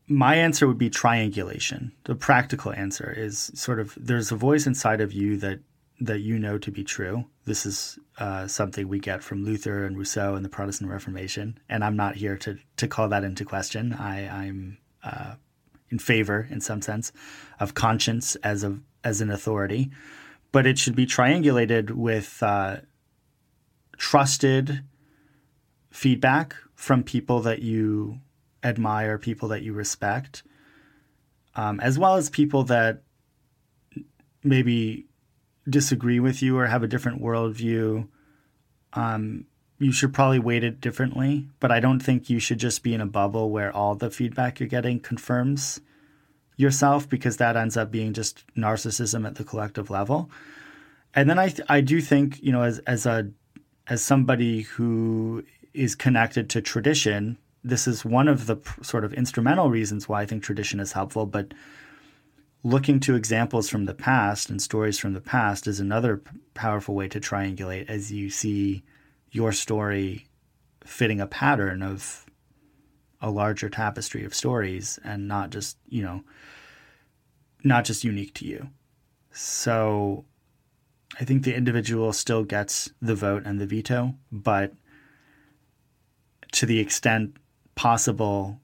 My 0.08 0.36
answer 0.36 0.68
would 0.68 0.78
be 0.78 0.92
triangulation. 0.92 1.92
The 2.04 2.16
practical 2.16 2.72
answer 2.72 3.12
is 3.12 3.52
sort 3.56 3.80
of 3.80 3.98
there's 4.00 4.32
a 4.32 4.36
voice 4.36 4.68
inside 4.68 5.02
of 5.02 5.12
you 5.12 5.38
that 5.38 5.60
that 6.00 6.20
you 6.20 6.38
know 6.38 6.58
to 6.58 6.72
be 6.72 6.84
true. 6.84 7.26
This 7.46 7.66
is 7.66 7.98
uh, 8.20 8.48
something 8.48 8.88
we 8.88 9.00
get 9.00 9.24
from 9.24 9.44
Luther 9.44 9.86
and 9.86 9.98
Rousseau 9.98 10.36
and 10.36 10.46
the 10.46 10.50
Protestant 10.50 10.92
Reformation, 10.92 11.60
and 11.70 11.84
I'm 11.84 11.96
not 11.96 12.16
here 12.16 12.38
to 12.38 12.58
to 12.78 12.88
call 12.88 13.10
that 13.10 13.24
into 13.24 13.46
question. 13.46 13.94
I, 13.94 14.28
I'm 14.28 14.78
uh, 15.04 15.36
in 15.90 16.00
favor, 16.00 16.48
in 16.50 16.62
some 16.62 16.82
sense, 16.82 17.12
of 17.60 17.74
conscience 17.74 18.36
as 18.38 18.64
a 18.64 18.80
as 19.04 19.22
an 19.22 19.32
authority, 19.32 19.90
but 20.52 20.68
it 20.68 20.78
should 20.78 20.96
be 20.96 21.06
triangulated 21.06 21.92
with 21.92 22.42
uh, 22.44 22.78
trusted 23.98 24.84
feedback 25.90 26.56
from 26.76 27.04
people 27.04 27.40
that 27.42 27.62
you 27.62 28.20
admire, 28.64 29.18
people 29.18 29.50
that 29.50 29.64
you 29.64 29.74
respect, 29.74 30.44
um, 31.56 31.80
as 31.80 31.98
well 31.98 32.16
as 32.16 32.30
people 32.30 32.64
that 32.66 33.02
maybe 34.44 35.07
disagree 35.70 36.20
with 36.20 36.42
you 36.42 36.58
or 36.58 36.68
have 36.68 36.84
a 36.84 36.88
different 36.88 37.22
worldview, 37.22 38.08
um, 38.94 39.46
you 39.80 39.92
should 39.92 40.14
probably 40.14 40.40
weight 40.40 40.64
it 40.64 40.82
differently. 40.82 41.48
But 41.60 41.72
I 41.72 41.80
don't 41.80 42.00
think 42.00 42.30
you 42.30 42.40
should 42.40 42.60
just 42.60 42.84
be 42.84 42.94
in 42.94 43.02
a 43.02 43.06
bubble 43.06 43.52
where 43.52 43.76
all 43.76 43.96
the 43.96 44.10
feedback 44.10 44.60
you're 44.60 44.70
getting 44.70 45.00
confirms 45.00 45.82
yourself 46.56 47.08
because 47.08 47.38
that 47.38 47.56
ends 47.56 47.78
up 47.78 47.92
being 47.92 48.14
just 48.14 48.44
narcissism 48.56 49.28
at 49.28 49.36
the 49.36 49.44
collective 49.44 49.90
level. 49.90 50.30
and 51.14 51.30
then 51.30 51.40
I 51.40 51.50
th- 51.50 51.68
I 51.70 51.82
do 51.82 52.02
think 52.02 52.42
you 52.42 52.52
know 52.52 52.64
as 52.64 52.80
as 52.80 53.06
a 53.06 53.30
as 53.88 54.04
somebody 54.04 54.62
who 54.62 55.44
is 55.74 55.96
connected 55.96 56.50
to 56.50 56.62
tradition, 56.62 57.38
this 57.64 57.88
is 57.88 58.04
one 58.04 58.28
of 58.28 58.46
the 58.48 58.58
pr- 58.58 58.84
sort 58.84 59.06
of 59.06 59.14
instrumental 59.14 59.70
reasons 59.70 60.10
why 60.10 60.22
I 60.22 60.26
think 60.26 60.44
tradition 60.44 60.80
is 60.80 60.94
helpful. 60.94 61.26
But 61.26 61.54
looking 62.68 63.00
to 63.00 63.16
examples 63.16 63.70
from 63.70 63.86
the 63.86 63.94
past 63.94 64.50
and 64.50 64.62
stories 64.62 65.00
from 65.00 65.14
the 65.14 65.22
past 65.22 65.68
is 65.68 65.80
another 65.80 66.18
p- 66.18 66.38
powerful 66.54 66.94
way 66.94 67.08
to 67.08 67.18
triangulate 67.18 67.90
as 67.90 68.12
you 68.12 68.30
see 68.30 68.84
your 69.32 69.54
story 69.54 70.28
fitting 70.84 71.22
a 71.22 71.28
pattern 71.28 71.82
of 71.82 72.26
a 73.22 73.30
larger 73.30 73.70
tapestry 73.70 74.26
of 74.26 74.36
stories 74.36 75.00
and 75.06 75.30
not 75.30 75.50
just 75.50 75.78
you 75.88 76.04
know 76.04 76.22
not 77.64 77.86
just 77.86 78.04
unique 78.04 78.34
to 78.34 78.46
you. 78.46 78.70
So 79.32 80.26
i 81.22 81.24
think 81.24 81.44
the 81.44 81.56
individual 81.56 82.12
still 82.12 82.44
gets 82.44 82.92
the 83.02 83.16
vote 83.16 83.44
and 83.46 83.62
the 83.62 83.66
veto 83.66 84.14
but 84.30 84.74
to 86.52 86.66
the 86.66 86.80
extent 86.80 87.38
possible 87.76 88.60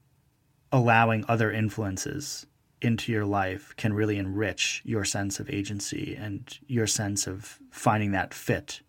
allowing 0.70 1.24
other 1.26 1.50
influences 1.50 2.44
into 2.84 3.10
your 3.10 3.24
life 3.24 3.74
can 3.76 3.92
really 3.92 4.18
enrich 4.18 4.82
your 4.84 5.04
sense 5.04 5.40
of 5.40 5.50
agency 5.50 6.16
and 6.18 6.58
your 6.66 6.86
sense 6.86 7.26
of 7.26 7.58
finding 7.70 8.12
that 8.12 8.34
fit 8.34 8.80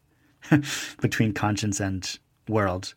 between 1.02 1.34
conscience 1.34 1.80
and 1.80 2.20
world. 2.48 2.94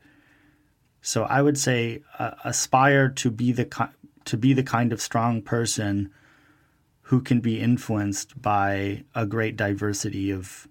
So 1.01 1.25
I 1.25 1.43
would 1.43 1.57
say 1.59 2.03
uh, 2.19 2.33
aspire 2.45 3.09
to 3.11 3.31
be 3.31 3.53
the 3.53 3.91
to 4.25 4.37
be 4.37 4.53
the 4.53 4.63
kind 4.63 4.93
of 4.93 5.01
strong 5.01 5.41
person 5.41 6.11
who 7.03 7.23
can 7.23 7.41
be 7.41 7.59
influenced 7.61 8.41
by 8.43 9.05
a 9.15 9.25
great 9.25 9.57
diversity 9.57 10.31
of 10.31 10.69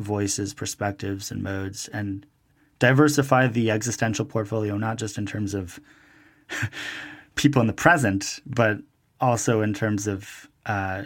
voices, 0.00 0.52
perspectives, 0.52 1.30
and 1.30 1.42
modes, 1.42 1.86
and 1.92 2.26
diversify 2.80 3.46
the 3.46 3.70
existential 3.70 4.24
portfolio 4.24 4.76
not 4.76 4.96
just 4.96 5.16
in 5.16 5.26
terms 5.26 5.54
of 5.54 5.78
people 7.36 7.60
in 7.60 7.68
the 7.68 7.72
present, 7.72 8.40
but 8.44 8.78
also 9.22 9.62
in 9.62 9.72
terms 9.72 10.06
of 10.06 10.48
uh, 10.66 11.04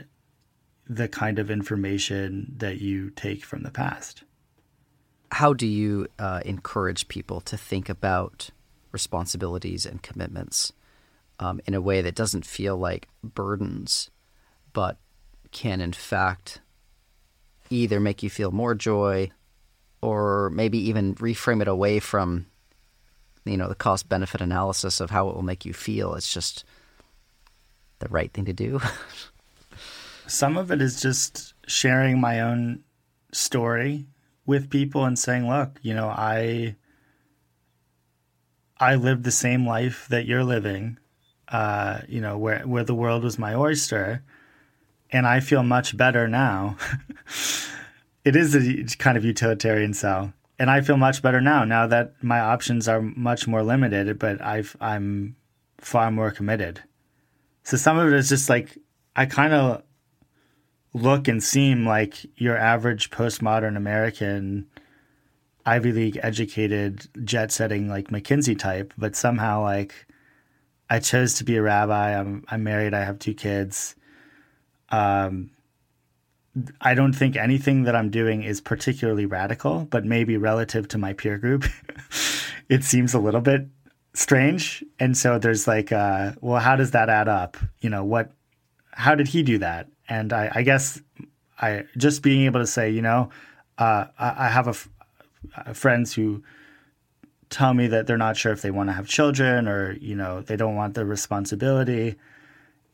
the 0.88 1.06
kind 1.06 1.38
of 1.38 1.50
information 1.50 2.52
that 2.56 2.80
you 2.80 3.10
take 3.10 3.44
from 3.44 3.62
the 3.62 3.70
past. 3.70 4.24
How 5.30 5.52
do 5.52 5.66
you 5.66 6.08
uh, 6.18 6.40
encourage 6.44 7.08
people 7.08 7.40
to 7.42 7.56
think 7.56 7.88
about 7.88 8.50
responsibilities 8.90 9.84
and 9.84 10.02
commitments 10.02 10.72
um, 11.38 11.60
in 11.66 11.74
a 11.74 11.80
way 11.80 12.00
that 12.00 12.14
doesn't 12.14 12.46
feel 12.46 12.76
like 12.76 13.08
burdens, 13.22 14.10
but 14.72 14.96
can 15.52 15.80
in 15.80 15.92
fact 15.92 16.60
either 17.68 18.00
make 18.00 18.22
you 18.22 18.30
feel 18.30 18.50
more 18.50 18.74
joy 18.74 19.30
or 20.00 20.50
maybe 20.50 20.78
even 20.78 21.14
reframe 21.16 21.60
it 21.60 21.68
away 21.68 21.98
from 21.98 22.46
you 23.44 23.56
know 23.56 23.68
the 23.68 23.74
cost 23.74 24.08
benefit 24.08 24.40
analysis 24.40 25.00
of 25.00 25.10
how 25.10 25.28
it 25.28 25.34
will 25.34 25.42
make 25.42 25.66
you 25.66 25.74
feel? 25.74 26.14
It's 26.14 26.32
just 26.32 26.64
the 27.98 28.08
right 28.08 28.32
thing 28.32 28.44
to 28.44 28.52
do 28.52 28.80
some 30.26 30.56
of 30.56 30.70
it 30.70 30.82
is 30.82 31.00
just 31.00 31.54
sharing 31.66 32.20
my 32.20 32.40
own 32.40 32.82
story 33.32 34.06
with 34.44 34.70
people 34.70 35.04
and 35.04 35.18
saying, 35.18 35.48
look, 35.48 35.78
you 35.82 35.94
know, 35.94 36.08
I 36.08 36.76
I 38.78 38.96
lived 38.96 39.24
the 39.24 39.30
same 39.30 39.66
life 39.66 40.06
that 40.10 40.26
you're 40.26 40.44
living, 40.44 40.98
uh, 41.48 42.00
you 42.08 42.20
know, 42.20 42.36
where 42.38 42.60
where 42.60 42.84
the 42.84 42.94
world 42.94 43.24
was 43.24 43.38
my 43.38 43.54
oyster, 43.54 44.22
and 45.10 45.26
I 45.26 45.40
feel 45.40 45.62
much 45.62 45.96
better 45.96 46.28
now. 46.28 46.76
it 48.24 48.36
is 48.36 48.54
a 48.54 48.96
kind 48.96 49.16
of 49.16 49.24
utilitarian 49.24 49.94
sell, 49.94 50.32
and 50.58 50.70
I 50.70 50.80
feel 50.80 50.96
much 50.96 51.22
better 51.22 51.40
now. 51.40 51.64
Now 51.64 51.86
that 51.86 52.22
my 52.22 52.40
options 52.40 52.88
are 52.88 53.00
much 53.00 53.46
more 53.46 53.62
limited, 53.62 54.18
but 54.18 54.42
I've 54.42 54.76
I'm 54.80 55.36
far 55.78 56.10
more 56.10 56.30
committed. 56.30 56.82
So 57.66 57.76
some 57.76 57.98
of 57.98 58.06
it 58.06 58.14
is 58.14 58.28
just 58.28 58.48
like 58.48 58.78
I 59.16 59.26
kind 59.26 59.52
of 59.52 59.82
look 60.94 61.26
and 61.26 61.42
seem 61.42 61.84
like 61.84 62.14
your 62.40 62.56
average 62.56 63.10
postmodern 63.10 63.76
American 63.76 64.68
Ivy 65.66 65.90
League 65.90 66.20
educated 66.22 67.08
jet 67.24 67.50
setting 67.50 67.88
like 67.88 68.06
McKinsey 68.06 68.56
type, 68.56 68.94
but 68.96 69.16
somehow 69.16 69.64
like 69.64 70.06
I 70.88 71.00
chose 71.00 71.34
to 71.34 71.44
be 71.44 71.56
a 71.56 71.62
rabbi. 71.62 72.16
I'm 72.16 72.44
I'm 72.46 72.62
married. 72.62 72.94
I 72.94 73.02
have 73.02 73.18
two 73.18 73.34
kids. 73.34 73.96
Um, 74.90 75.50
I 76.80 76.94
don't 76.94 77.14
think 77.14 77.34
anything 77.34 77.82
that 77.82 77.96
I'm 77.96 78.10
doing 78.10 78.44
is 78.44 78.60
particularly 78.60 79.26
radical, 79.26 79.86
but 79.90 80.04
maybe 80.04 80.36
relative 80.36 80.86
to 80.88 80.98
my 80.98 81.14
peer 81.14 81.36
group, 81.36 81.64
it 82.68 82.84
seems 82.84 83.12
a 83.12 83.18
little 83.18 83.40
bit 83.40 83.66
strange. 84.16 84.84
And 84.98 85.16
so 85.16 85.38
there's 85.38 85.66
like, 85.66 85.92
uh, 85.92 86.32
well, 86.40 86.60
how 86.60 86.76
does 86.76 86.92
that 86.92 87.08
add 87.08 87.28
up? 87.28 87.56
You 87.80 87.90
know, 87.90 88.04
what? 88.04 88.32
How 88.92 89.14
did 89.14 89.28
he 89.28 89.42
do 89.42 89.58
that? 89.58 89.88
and 90.08 90.32
I, 90.32 90.50
I 90.54 90.62
guess 90.62 91.00
I 91.60 91.84
just 91.96 92.22
being 92.22 92.42
able 92.42 92.60
to 92.60 92.66
say, 92.66 92.90
you 92.90 93.02
know, 93.02 93.30
uh, 93.78 94.06
I, 94.18 94.46
I, 94.46 94.48
have 94.48 94.68
a, 95.64 95.74
friends 95.74 96.12
who 96.14 96.42
tell 97.50 97.74
me 97.74 97.86
that 97.88 98.06
they're 98.06 98.18
not 98.18 98.36
sure 98.36 98.52
if 98.52 98.62
they 98.62 98.70
want 98.70 98.88
to 98.88 98.92
have 98.92 99.06
children 99.06 99.68
or 99.68 99.92
you 100.00 100.16
know 100.16 100.40
they 100.40 100.56
don't 100.56 100.74
want 100.74 100.94
the 100.94 101.04
responsibility 101.04 102.16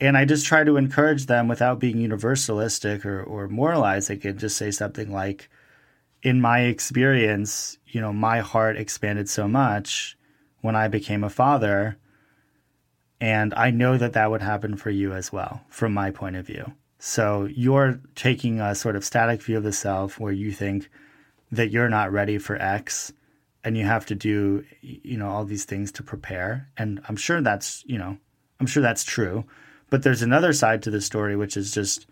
and 0.01 0.19
i 0.19 0.27
just 0.27 0.45
try 0.45 0.63
to 0.63 0.77
encourage 0.77 1.27
them 1.27 1.49
without 1.49 1.79
being 1.79 1.97
universalistic 1.97 3.07
or, 3.07 3.23
or 3.23 3.49
moralizing 3.49 4.21
and 4.25 4.39
just 4.39 4.59
say 4.59 4.71
something 4.71 5.11
like 5.11 5.49
in 6.23 6.43
my 6.43 6.61
experience 6.61 7.79
you 7.87 8.01
know 8.01 8.13
my 8.13 8.41
heart 8.41 8.77
expanded 8.77 9.29
so 9.29 9.49
much 9.49 10.19
when 10.63 10.75
i 10.75 10.89
became 10.89 11.23
a 11.23 11.31
father 11.31 11.97
and 13.21 13.53
i 13.55 13.71
know 13.71 13.99
that 13.99 14.15
that 14.15 14.31
would 14.31 14.43
happen 14.43 14.77
for 14.77 14.91
you 14.91 15.13
as 15.13 15.31
well 15.31 15.61
from 15.69 15.93
my 15.93 16.11
point 16.11 16.35
of 16.35 16.47
view 16.47 16.73
so 17.05 17.49
you're 17.53 17.99
taking 18.15 18.61
a 18.61 18.77
sort 18.77 18.95
of 18.95 19.05
static 19.05 19.43
view 19.43 19.57
of 19.57 19.65
the 19.65 19.73
self 19.73 20.21
where 20.21 20.33
you 20.33 20.53
think 20.53 20.89
that 21.51 21.73
you're 21.73 21.89
not 21.89 22.13
ready 22.13 22.39
for 22.39 22.55
X 22.63 23.13
and 23.65 23.77
you 23.77 23.85
have 23.85 24.07
to 24.07 24.15
do 24.15 24.65
you 24.83 25.17
know 25.19 25.29
all 25.29 25.45
these 25.45 25.65
things 25.65 25.91
to 25.93 26.05
prepare 26.05 26.69
and 26.77 27.01
I'm 27.09 27.17
sure 27.17 27.41
that's, 27.41 27.83
you 27.89 27.99
know, 27.99 28.17
I'm 28.61 28.69
sure 28.69 28.85
that's 28.85 29.03
true. 29.03 29.45
But 29.91 30.05
there's 30.05 30.23
another 30.23 30.53
side 30.53 30.81
to 30.85 30.91
the 30.91 31.01
story 31.01 31.35
which 31.35 31.57
is 31.57 31.75
just 31.75 32.07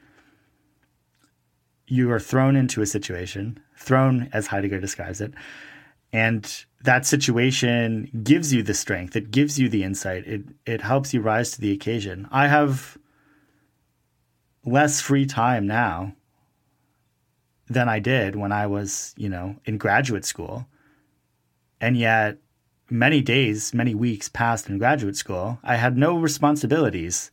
you 1.87 2.11
are 2.11 2.19
thrown 2.19 2.57
into 2.57 2.83
a 2.83 2.87
situation, 2.87 3.61
thrown 3.77 4.29
as 4.33 4.49
Heidegger 4.49 4.81
describes 4.81 5.21
it, 5.21 5.33
and 6.13 6.65
that 6.83 7.07
situation 7.07 8.11
gives 8.23 8.53
you 8.53 8.63
the 8.63 8.75
strength, 8.75 9.15
it 9.17 9.31
gives 9.31 9.59
you 9.59 9.69
the 9.69 9.85
insight, 9.85 10.27
it 10.27 10.43
it 10.67 10.81
helps 10.81 11.13
you 11.15 11.21
rise 11.21 11.51
to 11.53 11.61
the 11.61 11.73
occasion. 11.73 12.29
I 12.31 12.49
have 12.49 12.99
less 14.65 15.01
free 15.01 15.27
time 15.27 15.67
now 15.67 16.15
than 17.69 17.89
I 17.89 18.01
did 18.01 18.35
when 18.35 18.53
I 18.53 18.67
was, 18.67 19.15
you 19.17 19.29
know, 19.29 19.57
in 19.65 19.79
graduate 19.79 20.25
school. 20.25 20.67
And 21.81 21.97
yet, 21.97 22.39
many 22.91 23.23
days, 23.23 23.73
many 23.73 23.95
weeks 23.95 24.29
passed 24.29 24.69
in 24.69 24.79
graduate 24.79 25.17
school. 25.17 25.59
I 25.63 25.77
had 25.77 25.97
no 25.97 26.19
responsibilities 26.19 27.31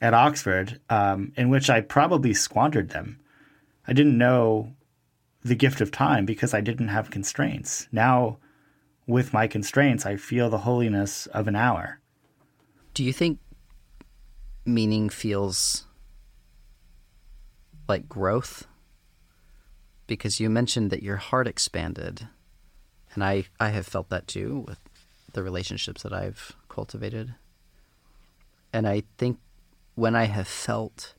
at 0.00 0.14
Oxford, 0.14 0.80
um, 0.88 1.32
in 1.36 1.48
which 1.48 1.68
I 1.68 1.80
probably 1.80 2.32
squandered 2.32 2.90
them. 2.90 3.18
I 3.86 3.92
didn't 3.92 4.16
know 4.16 4.74
the 5.42 5.54
gift 5.54 5.80
of 5.80 5.90
time 5.90 6.24
because 6.24 6.52
I 6.52 6.60
didn't 6.60 6.88
have 6.88 7.10
constraints. 7.10 7.88
Now, 7.92 8.38
with 9.06 9.32
my 9.32 9.46
constraints, 9.46 10.04
I 10.04 10.16
feel 10.16 10.50
the 10.50 10.58
holiness 10.58 11.26
of 11.26 11.48
an 11.48 11.56
hour. 11.56 12.00
Do 12.94 13.04
you 13.04 13.12
think 13.12 13.38
meaning 14.64 15.08
feels 15.08 15.86
like 17.88 18.08
growth? 18.08 18.66
Because 20.06 20.40
you 20.40 20.50
mentioned 20.50 20.90
that 20.90 21.02
your 21.02 21.16
heart 21.16 21.46
expanded, 21.46 22.28
and 23.14 23.22
I, 23.22 23.44
I 23.60 23.70
have 23.70 23.86
felt 23.86 24.08
that 24.08 24.26
too 24.26 24.64
with 24.66 24.78
the 25.32 25.42
relationships 25.42 26.02
that 26.02 26.12
I've 26.12 26.56
cultivated. 26.68 27.34
And 28.72 28.86
I 28.86 29.02
think 29.16 29.38
when 29.94 30.14
I 30.14 30.24
have 30.24 30.48
felt 30.48 31.14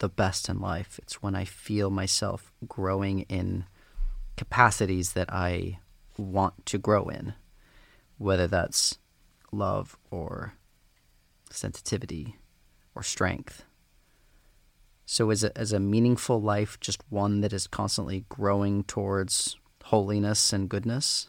the 0.00 0.08
best 0.08 0.48
in 0.48 0.60
life, 0.60 0.98
it's 1.02 1.22
when 1.22 1.34
I 1.34 1.44
feel 1.44 1.90
myself 1.90 2.52
growing 2.66 3.20
in 3.22 3.64
capacities 4.36 5.12
that 5.12 5.32
I 5.32 5.78
want 6.18 6.66
to 6.66 6.78
grow 6.78 7.04
in, 7.04 7.34
whether 8.18 8.46
that's 8.46 8.98
love 9.52 9.96
or 10.10 10.54
sensitivity 11.50 12.36
or 12.94 13.02
strength. 13.02 13.64
So 15.06 15.30
is 15.30 15.44
it 15.44 15.52
as 15.56 15.72
a 15.72 15.80
meaningful 15.80 16.40
life 16.40 16.78
just 16.80 17.02
one 17.10 17.40
that 17.40 17.52
is 17.52 17.66
constantly 17.66 18.24
growing 18.28 18.84
towards 18.84 19.56
holiness 19.84 20.52
and 20.52 20.68
goodness? 20.68 21.28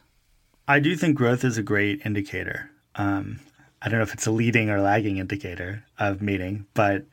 I 0.68 0.80
do 0.80 0.96
think 0.96 1.18
growth 1.18 1.44
is 1.44 1.58
a 1.58 1.64
great 1.64 2.06
indicator. 2.06 2.70
Um, 2.96 3.40
I 3.82 3.90
don't 3.90 3.98
know 3.98 4.04
if 4.04 4.14
it's 4.14 4.28
a 4.28 4.32
leading 4.32 4.70
or 4.70 4.80
lagging 4.80 5.18
indicator 5.18 5.84
of 5.98 6.22
meaning, 6.22 6.68
but 6.76 7.06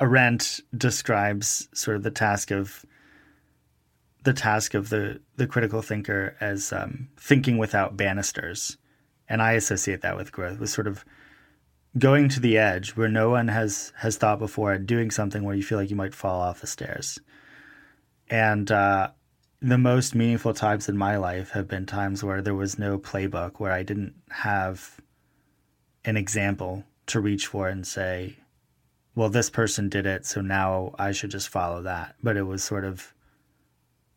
Arendt 0.00 0.60
describes 0.76 1.68
sort 1.72 1.96
of 1.96 2.02
the 2.02 2.10
task 2.10 2.50
of 2.50 2.84
the 4.24 4.32
task 4.32 4.74
of 4.74 4.88
the 4.88 5.20
the 5.36 5.46
critical 5.46 5.82
thinker 5.82 6.36
as 6.40 6.72
um, 6.72 7.08
thinking 7.16 7.58
without 7.58 7.96
banisters, 7.96 8.76
and 9.28 9.40
I 9.42 9.52
associate 9.52 10.00
that 10.02 10.16
with 10.16 10.32
growth, 10.32 10.58
with 10.58 10.70
sort 10.70 10.86
of 10.86 11.04
going 11.96 12.28
to 12.30 12.40
the 12.40 12.58
edge 12.58 12.90
where 12.96 13.08
no 13.08 13.30
one 13.30 13.48
has 13.48 13.92
has 13.98 14.16
thought 14.16 14.38
before, 14.38 14.72
and 14.72 14.86
doing 14.86 15.10
something 15.10 15.44
where 15.44 15.54
you 15.54 15.62
feel 15.62 15.78
like 15.78 15.90
you 15.90 15.96
might 15.96 16.14
fall 16.14 16.40
off 16.40 16.60
the 16.60 16.66
stairs. 16.66 17.18
And 18.28 18.70
uh, 18.72 19.10
the 19.60 19.78
most 19.78 20.14
meaningful 20.14 20.54
times 20.54 20.88
in 20.88 20.96
my 20.96 21.16
life 21.16 21.50
have 21.50 21.68
been 21.68 21.86
times 21.86 22.24
where 22.24 22.42
there 22.42 22.54
was 22.54 22.78
no 22.78 22.98
playbook, 22.98 23.60
where 23.60 23.72
I 23.72 23.82
didn't 23.82 24.14
have 24.30 25.00
an 26.04 26.16
example 26.16 26.84
to 27.06 27.20
reach 27.20 27.46
for 27.46 27.68
and 27.68 27.86
say, 27.86 28.36
well, 29.14 29.28
this 29.28 29.50
person 29.50 29.88
did 29.88 30.06
it, 30.06 30.26
so 30.26 30.40
now 30.40 30.94
I 30.98 31.12
should 31.12 31.30
just 31.30 31.48
follow 31.48 31.82
that. 31.82 32.16
But 32.22 32.36
it 32.36 32.42
was 32.42 32.64
sort 32.64 32.84
of 32.84 33.14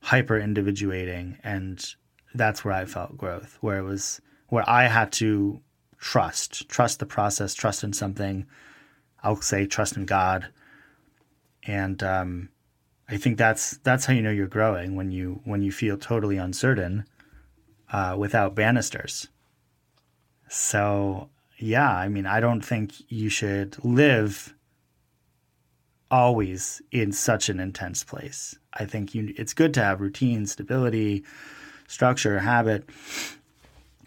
hyper 0.01 0.39
individuating 0.39 1.37
and 1.43 1.95
that's 2.33 2.63
where 2.63 2.73
I 2.73 2.85
felt 2.85 3.17
growth, 3.17 3.57
where 3.61 3.77
it 3.77 3.83
was 3.83 4.21
where 4.49 4.67
I 4.69 4.87
had 4.87 5.11
to 5.13 5.59
trust, 5.97 6.69
trust 6.69 6.99
the 6.99 7.05
process, 7.05 7.53
trust 7.53 7.83
in 7.83 7.93
something. 7.93 8.45
I'll 9.23 9.41
say 9.41 9.65
trust 9.65 9.97
in 9.97 10.05
God. 10.05 10.47
And 11.63 12.01
um, 12.03 12.49
I 13.09 13.17
think 13.17 13.37
that's 13.37 13.77
that's 13.77 14.05
how 14.05 14.13
you 14.13 14.21
know 14.21 14.31
you're 14.31 14.47
growing 14.47 14.95
when 14.95 15.11
you 15.11 15.41
when 15.43 15.61
you 15.61 15.71
feel 15.71 15.97
totally 15.97 16.37
uncertain 16.37 17.05
uh, 17.91 18.15
without 18.17 18.55
banisters. 18.55 19.27
So 20.49 21.29
yeah, 21.57 21.91
I 21.91 22.07
mean, 22.07 22.25
I 22.25 22.39
don't 22.39 22.63
think 22.63 22.93
you 23.09 23.29
should 23.29 23.83
live 23.83 24.53
always 26.09 26.81
in 26.91 27.11
such 27.11 27.49
an 27.49 27.59
intense 27.59 28.03
place. 28.03 28.57
I 28.73 28.85
think 28.85 29.13
you, 29.13 29.33
it's 29.37 29.53
good 29.53 29.73
to 29.75 29.83
have 29.83 30.01
routine, 30.01 30.45
stability, 30.45 31.23
structure, 31.87 32.39
habit. 32.39 32.89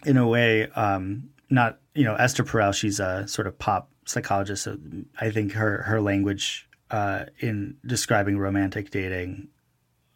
In 0.05 0.17
a 0.17 0.27
way, 0.27 0.67
um, 0.71 1.29
not 1.49 1.79
you 1.93 2.03
know 2.03 2.15
Esther 2.15 2.43
Perel. 2.43 2.73
She's 2.73 2.99
a 2.99 3.27
sort 3.27 3.47
of 3.47 3.57
pop 3.59 3.89
psychologist. 4.05 4.63
So 4.63 4.77
I 5.19 5.29
think 5.29 5.51
her 5.53 5.83
her 5.83 6.01
language 6.01 6.67
uh, 6.89 7.25
in 7.39 7.77
describing 7.85 8.37
romantic 8.37 8.89
dating 8.89 9.49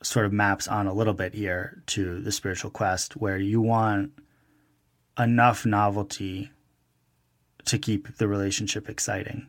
sort 0.01 0.25
of 0.25 0.33
maps 0.33 0.67
on 0.67 0.87
a 0.87 0.93
little 0.93 1.13
bit 1.13 1.33
here 1.33 1.81
to 1.87 2.19
the 2.19 2.31
spiritual 2.31 2.71
quest, 2.71 3.15
where 3.15 3.37
you 3.37 3.61
want 3.61 4.11
enough 5.17 5.65
novelty 5.65 6.51
to 7.65 7.77
keep 7.77 8.17
the 8.17 8.27
relationship 8.27 8.89
exciting 8.89 9.47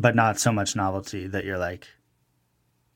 but 0.00 0.16
not 0.16 0.38
so 0.38 0.52
much 0.52 0.74
novelty 0.74 1.26
that 1.26 1.44
you're 1.44 1.58
like, 1.58 1.86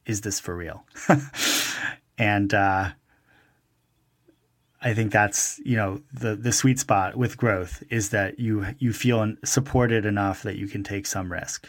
is 0.06 0.22
this 0.22 0.40
for 0.40 0.56
real? 0.56 0.84
and 2.18 2.52
uh, 2.54 2.90
I 4.80 4.94
think 4.94 5.12
that's 5.12 5.60
you 5.64 5.76
know 5.76 6.02
the 6.12 6.36
the 6.36 6.52
sweet 6.52 6.78
spot 6.78 7.16
with 7.16 7.36
growth 7.36 7.82
is 7.90 8.10
that 8.10 8.38
you 8.38 8.66
you 8.78 8.92
feel 8.92 9.34
supported 9.44 10.04
enough 10.04 10.42
that 10.42 10.56
you 10.56 10.68
can 10.68 10.82
take 10.82 11.06
some 11.06 11.32
risk. 11.32 11.68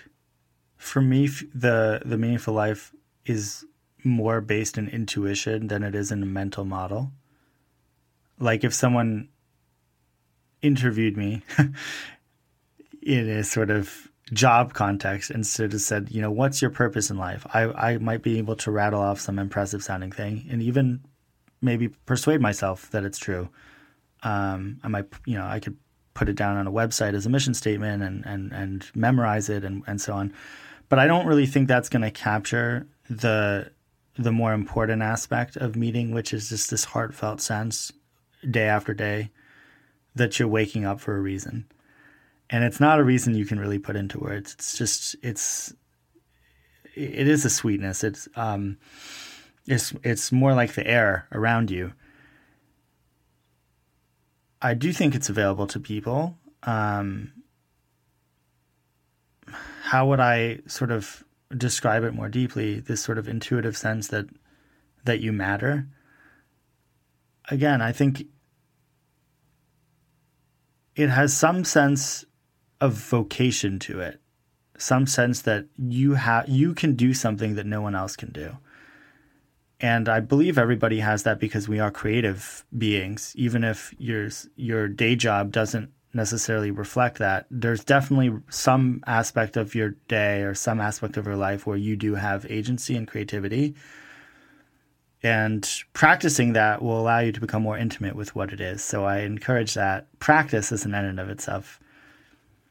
For 0.78 1.02
me, 1.02 1.28
the 1.54 2.02
the 2.06 2.18
meaningful 2.18 2.54
life 2.54 2.94
is 3.26 3.66
more 4.04 4.42
based 4.42 4.78
in 4.78 4.88
intuition 4.90 5.68
than 5.68 5.82
it 5.82 5.96
is 5.96 6.12
in 6.12 6.22
a 6.22 6.28
mental 6.28 6.66
model. 6.66 7.12
Like 8.38 8.64
if 8.64 8.74
someone 8.74 9.30
interviewed 10.62 11.18
me 11.18 11.42
in 13.02 13.30
a 13.30 13.44
sort 13.44 13.72
of 13.72 14.10
job 14.34 14.74
context 14.74 15.30
instead 15.32 15.74
of 15.74 15.82
said, 15.82 16.10
you 16.10 16.22
know, 16.22 16.32
what's 16.32 16.62
your 16.62 16.72
purpose 16.72 17.10
in 17.10 17.18
life? 17.18 17.46
I, 17.54 17.64
I 17.64 17.98
might 18.00 18.24
be 18.24 18.38
able 18.38 18.56
to 18.58 18.72
rattle 18.72 19.02
off 19.02 19.20
some 19.20 19.38
impressive 19.38 19.84
sounding 19.84 20.12
thing 20.12 20.48
and 20.50 20.62
even 20.62 21.02
maybe 21.62 21.90
persuade 21.90 22.42
myself 22.42 22.90
that 22.92 23.04
it's 23.04 23.20
true. 23.20 23.50
Um, 24.24 24.80
I 24.84 24.88
might, 24.88 25.06
you 25.26 25.38
know, 25.38 25.46
I 25.46 25.60
could 25.60 25.78
put 26.16 26.30
it 26.30 26.36
down 26.36 26.58
on 26.58 26.66
a 26.66 26.72
website 26.72 27.14
as 27.14 27.26
a 27.26 27.30
mission 27.30 27.54
statement 27.54 28.02
and, 28.02 28.26
and, 28.26 28.52
and 28.52 28.86
memorize 28.96 29.50
it 29.50 29.64
and, 29.64 29.84
and 29.86 30.02
so 30.02 30.14
on. 30.14 30.34
But 30.90 31.00
I 31.00 31.08
don't 31.08 31.28
really 31.28 31.46
think 31.46 31.68
that's 31.68 31.90
going 31.90 32.04
to 32.04 32.12
capture 32.12 32.88
the 33.10 33.72
the 34.18 34.32
more 34.32 34.54
important 34.54 35.02
aspect 35.02 35.58
of 35.58 35.76
meeting, 35.76 36.12
which 36.12 36.34
is 36.34 36.48
just 36.48 36.72
this 36.72 36.86
heartfelt 36.86 37.42
sense 37.42 37.92
day 38.50 38.64
after 38.64 38.94
day 38.94 39.30
that 40.16 40.40
you're 40.40 40.48
waking 40.48 40.86
up 40.86 41.02
for 41.02 41.18
a 41.18 41.20
reason 41.20 41.66
and 42.50 42.64
it's 42.64 42.80
not 42.80 43.00
a 43.00 43.04
reason 43.04 43.36
you 43.36 43.46
can 43.46 43.60
really 43.60 43.80
put 43.80 43.96
into 43.96 44.20
words. 44.20 44.54
It's 44.54 44.78
just 44.78 45.16
it's 45.24 45.74
it 46.96 47.28
is 47.28 47.46
a 47.46 47.50
sweetness. 47.50 48.04
It's 48.04 48.28
um 48.36 48.78
it's 49.68 49.94
it's 50.04 50.32
more 50.32 50.54
like 50.54 50.74
the 50.74 50.86
air 50.86 51.28
around 51.32 51.72
you. 51.72 51.94
I 54.62 54.74
do 54.74 54.94
think 54.94 55.16
it's 55.16 55.30
available 55.30 55.68
to 55.68 55.80
people. 55.80 56.38
Um, 56.64 57.34
how 59.84 60.08
would 60.08 60.20
I 60.20 60.60
sort 60.66 60.92
of 60.92 61.24
describe 61.56 62.04
it 62.04 62.14
more 62.14 62.30
deeply? 62.30 62.80
This 62.80 63.02
sort 63.02 63.18
of 63.18 63.28
intuitive 63.28 63.78
sense 63.78 64.08
that 64.10 64.26
that 65.04 65.20
you 65.20 65.32
matter. 65.32 65.88
Again, 67.50 67.82
I 67.82 67.92
think 67.92 68.26
it 70.96 71.10
has 71.10 71.34
some 71.34 71.64
sense 71.64 72.26
of 72.82 72.94
vocation 72.94 73.80
to 73.80 74.00
it, 74.00 74.22
some 74.78 75.08
sense 75.08 75.42
that 75.44 75.66
you 75.78 76.14
have 76.14 76.48
you 76.50 76.74
can 76.74 76.96
do 76.96 77.14
something 77.14 77.56
that 77.56 77.66
no 77.66 77.82
one 77.82 77.96
else 77.96 78.16
can 78.16 78.32
do. 78.32 78.58
And 79.80 80.08
I 80.08 80.22
believe 80.22 80.58
everybody 80.58 81.00
has 81.00 81.24
that 81.24 81.40
because 81.40 81.68
we 81.68 81.80
are 81.80 81.92
creative 81.92 82.66
beings, 82.78 83.34
even 83.38 83.64
if 83.64 83.94
your 83.98 84.30
your 84.56 84.88
day 84.88 85.16
job 85.16 85.52
doesn't 85.52 85.92
necessarily 86.16 86.72
reflect 86.72 87.18
that. 87.20 87.46
There's 87.52 87.84
definitely 87.84 88.40
some 88.50 89.04
aspect 89.06 89.58
of 89.58 89.76
your 89.76 89.92
day 90.08 90.44
or 90.44 90.56
some 90.56 90.80
aspect 90.80 91.18
of 91.18 91.26
your 91.26 91.36
life 91.36 91.68
where 91.68 91.78
you 91.78 91.98
do 91.98 92.16
have 92.16 92.50
agency 92.50 92.96
and 92.96 93.08
creativity. 93.08 93.76
And 95.22 95.68
practicing 95.94 96.54
that 96.54 96.82
will 96.82 97.00
allow 97.00 97.20
you 97.20 97.32
to 97.32 97.42
become 97.42 97.64
more 97.64 97.78
intimate 97.78 98.16
with 98.16 98.36
what 98.36 98.54
it 98.54 98.62
is. 98.62 98.84
So 98.84 99.06
I 99.06 99.20
encourage 99.20 99.74
that. 99.74 100.08
Practice 100.20 100.72
is 100.72 100.86
an 100.86 100.94
end 100.94 101.20
of 101.20 101.30
itself 101.30 101.80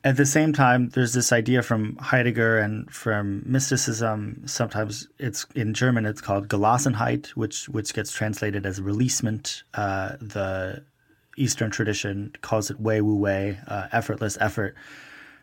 at 0.05 0.19
the 0.19 0.27
same 0.27 0.53
time, 0.53 0.91
there's 0.91 1.15
this 1.15 1.33
idea 1.33 1.63
from 1.63 1.97
Heidegger 1.97 2.59
and 2.59 2.91
from 2.93 3.43
mysticism. 3.47 4.43
Sometimes 4.45 5.09
it's 5.19 5.47
in 5.55 5.73
German, 5.73 6.05
it's 6.05 6.21
called 6.21 6.49
Gelassenheit, 6.49 7.29
which 7.29 7.71
which 7.71 7.95
gets 7.95 8.13
translated 8.13 8.67
as 8.67 8.83
releasement. 8.83 9.63
Uh, 9.73 10.17
the 10.21 10.85
Eastern 11.39 11.71
tradition 11.71 12.33
calls 12.43 12.71
it 12.71 12.79
wei 12.79 13.01
wu 13.01 13.15
wei, 13.17 13.59
uh, 13.67 13.89
effortless 13.93 14.37
effort. 14.41 14.75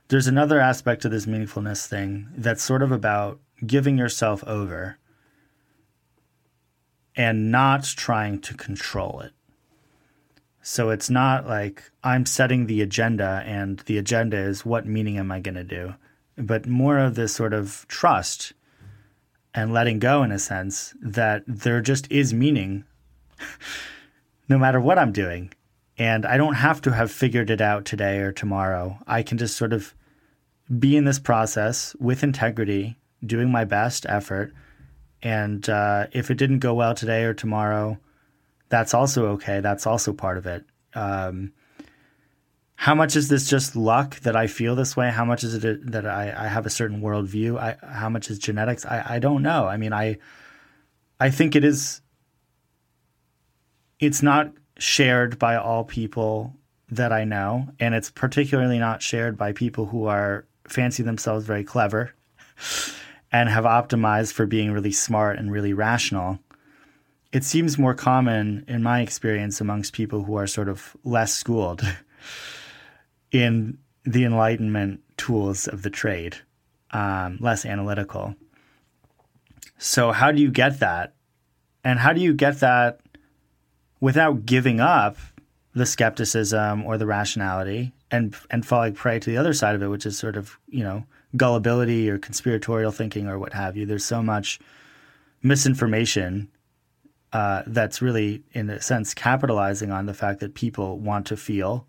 There's 0.10 0.28
another 0.28 0.60
aspect 0.60 1.02
to 1.02 1.10
this 1.10 1.26
meaningfulness 1.26 1.88
thing 1.88 2.28
that's 2.38 2.62
sort 2.62 2.84
of 2.84 2.92
about 2.92 3.40
giving 3.66 3.98
yourself 3.98 4.44
over 4.46 5.00
and 7.16 7.52
not 7.52 7.84
trying 7.84 8.40
to 8.42 8.54
control 8.54 9.22
it. 9.22 9.32
So 10.62 10.92
it's 10.92 11.10
not 11.10 11.48
like 11.48 11.84
I'm 12.04 12.26
setting 12.26 12.68
the 12.68 12.82
agenda 12.82 13.44
and 13.46 13.80
the 13.80 13.98
agenda 13.98 14.38
is 14.38 14.66
what 14.66 14.86
meaning 14.86 15.18
am 15.18 15.32
I 15.32 15.40
going 15.40 15.56
to 15.56 15.64
do, 15.64 15.96
but 16.38 16.68
more 16.68 17.00
of 17.00 17.16
this 17.16 17.34
sort 17.34 17.54
of 17.54 17.86
trust 17.88 18.54
and 19.54 19.74
letting 19.74 20.00
go 20.00 20.24
in 20.24 20.32
a 20.32 20.40
sense 20.40 20.94
that 21.02 21.44
there 21.48 21.82
just 21.82 22.10
is 22.12 22.34
meaning 22.34 22.84
no 24.50 24.58
matter 24.58 24.80
what 24.80 25.00
I'm 25.00 25.12
doing. 25.12 25.52
And 25.98 26.26
I 26.26 26.38
don't 26.38 26.56
have 26.56 26.82
to 26.82 26.92
have 26.92 27.12
figured 27.12 27.50
it 27.50 27.62
out 27.62 27.86
today 27.86 28.20
or 28.20 28.32
tomorrow. 28.32 28.98
I 29.08 29.24
can 29.24 29.38
just 29.38 29.58
sort 29.58 29.74
of 29.74 29.94
be 30.80 30.96
in 30.96 31.06
this 31.06 31.20
process 31.20 31.96
with 32.00 32.24
integrity, 32.24 32.98
doing 33.26 33.52
my 33.52 33.66
best 33.66 34.06
effort. 34.08 34.54
And 35.22 35.68
uh, 35.70 36.08
if 36.12 36.32
it 36.32 36.38
didn't 36.38 36.60
go 36.60 36.74
well 36.74 36.96
today 36.96 37.24
or 37.24 37.34
tomorrow, 37.34 38.00
that's 38.72 38.94
also 38.96 39.28
okay. 39.34 39.60
That's 39.60 39.86
also 39.86 40.14
part 40.14 40.38
of 40.40 40.48
it. 40.48 40.66
Um, 40.96 41.54
how 42.76 42.96
much 42.96 43.16
is 43.16 43.28
this 43.30 43.48
just 43.48 43.76
luck 43.76 44.20
that 44.22 44.36
I 44.36 44.48
feel 44.48 44.76
this 44.76 44.98
way? 44.98 45.12
How 45.12 45.24
much 45.24 45.44
is 45.44 45.64
it 45.64 45.92
that 45.92 46.08
I, 46.08 46.34
I 46.36 46.48
have 46.48 46.66
a 46.66 46.70
certain 46.72 47.02
worldview? 47.02 47.60
I, 47.60 47.78
how 47.86 48.10
much 48.10 48.32
is 48.32 48.40
genetics? 48.40 48.86
I, 48.86 49.06
I 49.08 49.20
don't 49.20 49.44
know. 49.44 49.68
I 49.68 49.78
mean, 49.78 49.94
I 49.94 50.18
I 51.20 51.30
think 51.30 51.56
it 51.56 51.64
is. 51.64 52.02
It's 54.00 54.24
not 54.24 54.52
shared 54.80 55.38
by 55.38 55.58
all 55.58 55.84
people 55.84 56.56
that 56.90 57.14
I 57.14 57.24
know, 57.24 57.68
and 57.80 57.94
it's 57.94 58.10
particularly 58.10 58.80
not 58.80 59.04
shared 59.04 59.38
by 59.38 59.52
people 59.52 59.86
who 59.86 60.06
are 60.06 60.48
fancy 60.68 61.04
themselves 61.04 61.46
very 61.46 61.64
clever 61.64 62.16
and 63.32 63.48
have 63.48 63.66
optimized 63.66 64.34
for 64.34 64.48
being 64.48 64.72
really 64.72 64.92
smart 64.92 65.38
and 65.38 65.52
really 65.52 65.74
rational 65.74 66.40
it 67.32 67.44
seems 67.44 67.78
more 67.78 67.94
common 67.94 68.66
in 68.68 68.84
my 68.84 69.02
experience 69.02 69.62
amongst 69.62 69.94
people 69.94 70.24
who 70.24 70.36
are 70.36 70.48
sort 70.48 70.68
of 70.68 70.96
less 71.04 71.34
schooled 71.34 71.82
in 73.32 73.78
the 74.04 74.26
enlightenment 74.26 75.02
tools 75.18 75.68
of 75.68 75.84
the 75.84 75.90
trade, 75.90 76.38
um, 76.92 77.38
less 77.40 77.66
analytical. 77.66 78.36
So, 79.78 80.12
how 80.12 80.32
do 80.32 80.42
you 80.42 80.52
get 80.52 80.80
that? 80.80 81.14
And 81.84 82.00
how 82.00 82.14
do 82.14 82.22
you 82.22 82.34
get 82.34 82.60
that 82.60 83.00
without 84.00 84.46
giving 84.46 84.80
up 84.80 85.18
the 85.74 85.86
skepticism 85.86 86.84
or 86.84 86.98
the 86.98 87.06
rationality 87.06 87.94
and 88.12 88.36
and 88.50 88.66
falling 88.66 88.94
prey 88.94 89.20
to 89.20 89.30
the 89.30 89.38
other 89.38 89.54
side 89.54 89.74
of 89.74 89.82
it, 89.82 89.88
which 89.88 90.06
is 90.06 90.18
sort 90.18 90.36
of, 90.36 90.60
you 90.68 90.84
know, 90.84 91.06
gullibility 91.38 92.10
or 92.10 92.18
conspiratorial 92.18 92.92
thinking 92.92 93.28
or 93.28 93.40
what 93.40 93.54
have 93.54 93.78
you. 93.78 93.86
There's 93.86 94.06
so 94.06 94.22
much 94.22 94.60
misinformation 95.42 96.50
uh, 97.34 97.64
that's 97.68 98.02
really, 98.02 98.44
in 98.52 98.70
a 98.70 98.82
sense, 98.82 99.14
capitalizing 99.14 99.92
on 99.92 100.06
the 100.06 100.14
fact 100.14 100.40
that 100.42 100.54
people 100.54 101.00
want 101.00 101.26
to 101.28 101.38
feel 101.38 101.88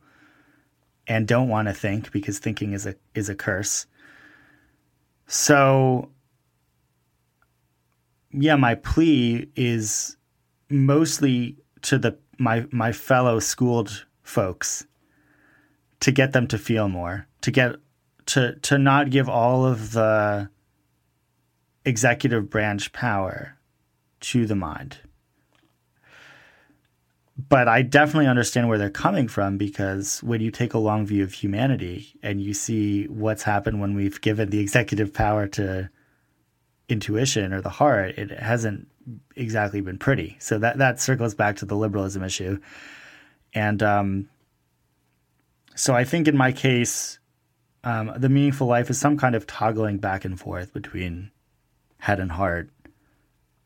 and 1.07 1.26
don't 1.26 1.48
want 1.48 1.68
to 1.68 1.74
think 1.74 2.12
because 2.12 2.38
thinking 2.38 2.72
is 2.72 2.87
a 2.87 2.94
is 3.14 3.28
a 3.28 3.35
curse. 3.35 3.87
So, 5.26 6.11
yeah, 8.31 8.57
my 8.57 8.76
plea 8.76 9.48
is 9.57 10.16
mostly 10.68 11.57
to 11.83 11.98
the 11.98 12.16
my 12.38 12.66
my 12.70 12.92
fellow 12.92 13.40
schooled 13.40 14.07
folks 14.22 14.87
to 16.00 16.12
get 16.12 16.33
them 16.33 16.46
to 16.48 16.59
feel 16.59 16.88
more, 16.88 17.26
to 17.40 17.50
get 17.50 17.76
to 18.26 18.55
to 18.57 18.78
not 18.78 19.11
give 19.11 19.28
all 19.28 19.66
of 19.66 19.92
the 19.92 20.48
executive 21.85 22.48
branch 22.48 22.92
power 22.92 23.57
to 24.20 24.46
the 24.46 24.55
mind. 24.55 24.98
But 27.53 27.69
I 27.69 27.83
definitely 27.83 28.29
understand 28.29 28.67
where 28.67 28.79
they're 28.79 28.88
coming 28.88 29.29
from 29.29 29.59
because 29.59 30.23
when 30.23 30.41
you 30.41 30.51
take 30.51 30.73
a 30.73 30.79
long 30.79 31.05
view 31.05 31.23
of 31.23 31.35
humanity 31.35 32.19
and 32.23 32.41
you 32.41 32.55
see 32.55 33.05
what's 33.09 33.43
happened 33.43 33.79
when 33.79 33.95
we've 33.95 34.19
given 34.23 34.49
the 34.49 34.59
executive 34.59 35.12
power 35.12 35.47
to 35.49 35.91
intuition 36.88 37.53
or 37.53 37.61
the 37.61 37.69
heart, 37.69 38.17
it 38.17 38.31
hasn't 38.31 38.88
exactly 39.37 39.83
been 39.83 39.99
pretty. 39.99 40.38
So 40.38 40.59
that 40.61 40.79
that 40.79 40.99
circles 40.99 41.35
back 41.35 41.57
to 41.57 41.67
the 41.67 41.77
liberalism 41.77 42.25
issue. 42.25 42.59
And 43.53 43.83
um, 43.83 44.31
so 45.75 45.95
I 45.95 46.05
think 46.05 46.29
in 46.29 46.37
my 46.38 46.53
case, 46.53 47.19
um, 47.85 48.15
the 48.17 48.31
meaningful 48.31 48.67
life 48.67 48.88
is 48.88 48.99
some 48.99 49.19
kind 49.19 49.35
of 49.35 49.47
toggling 49.47 49.99
back 49.99 50.25
and 50.25 50.41
forth 50.41 50.73
between 50.73 51.31
head 51.99 52.19
and 52.19 52.33
heart. 52.33 52.71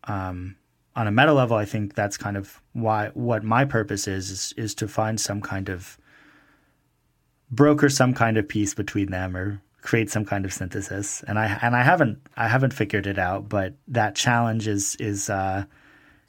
Um, 0.03 0.57
on 0.97 1.07
a 1.07 1.13
meta 1.13 1.33
level, 1.33 1.57
I 1.57 1.67
think 1.67 1.95
that's 1.95 2.17
kind 2.17 2.37
of 2.37 2.61
why 2.73 3.11
what 3.13 3.45
my 3.45 3.65
purpose 3.65 4.09
is, 4.09 4.31
is 4.31 4.55
is 4.57 4.75
to 4.77 4.89
find 4.89 5.21
some 5.21 5.43
kind 5.43 5.69
of 5.69 5.99
broker 7.51 7.89
some 7.89 8.13
kind 8.13 8.37
of 8.37 8.49
peace 8.49 8.75
between 8.75 9.11
them 9.11 9.37
or 9.37 9.61
create 9.83 10.11
some 10.11 10.25
kind 10.25 10.45
of 10.45 10.53
synthesis. 10.53 11.23
And 11.29 11.39
I 11.39 11.59
and 11.63 11.77
I 11.77 11.83
haven't 11.83 12.19
I 12.37 12.49
haven't 12.49 12.73
figured 12.73 13.07
it 13.07 13.19
out, 13.19 13.49
but 13.49 13.75
that 13.89 14.17
challenge 14.17 14.67
is 14.67 14.97
is 14.97 15.31
uh, 15.31 15.67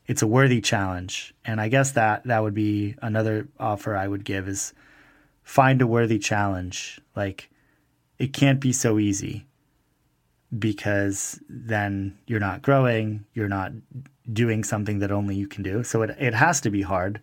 it's 0.06 0.22
a 0.22 0.28
worthy 0.28 0.62
challenge. 0.62 1.34
And 1.46 1.62
I 1.62 1.70
guess 1.70 1.92
that 1.92 2.26
that 2.26 2.44
would 2.44 2.54
be 2.54 2.96
another 3.02 3.48
offer 3.60 3.96
I 3.96 4.08
would 4.08 4.26
give 4.26 4.50
is 4.50 4.74
find 5.44 5.82
a 5.82 5.88
worthy 5.88 6.20
challenge. 6.20 7.00
Like 7.16 7.50
it 8.20 8.34
can't 8.34 8.60
be 8.60 8.74
so 8.74 9.00
easy 9.00 9.47
because 10.58 11.40
then 11.50 12.18
you're 12.28 12.40
not 12.40 12.62
growing, 12.62 13.26
you're 13.34 13.50
not 13.50 13.72
doing 14.32 14.64
something 14.64 15.00
that 15.00 15.12
only 15.12 15.36
you 15.36 15.48
can 15.48 15.64
do. 15.64 15.84
So 15.84 16.02
it, 16.02 16.16
it 16.20 16.34
has 16.34 16.62
to 16.62 16.70
be 16.70 16.82
hard. 16.82 17.20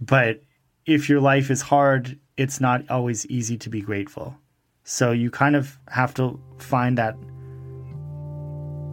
But 0.00 0.42
if 0.84 1.08
your 1.08 1.20
life 1.20 1.50
is 1.50 1.62
hard, 1.62 2.18
it's 2.36 2.60
not 2.60 2.88
always 2.90 3.26
easy 3.26 3.56
to 3.58 3.70
be 3.70 3.80
grateful. 3.80 4.36
So 4.84 5.10
you 5.10 5.30
kind 5.30 5.56
of 5.56 5.78
have 5.88 6.14
to 6.14 6.40
find 6.58 6.96
that 6.98 7.16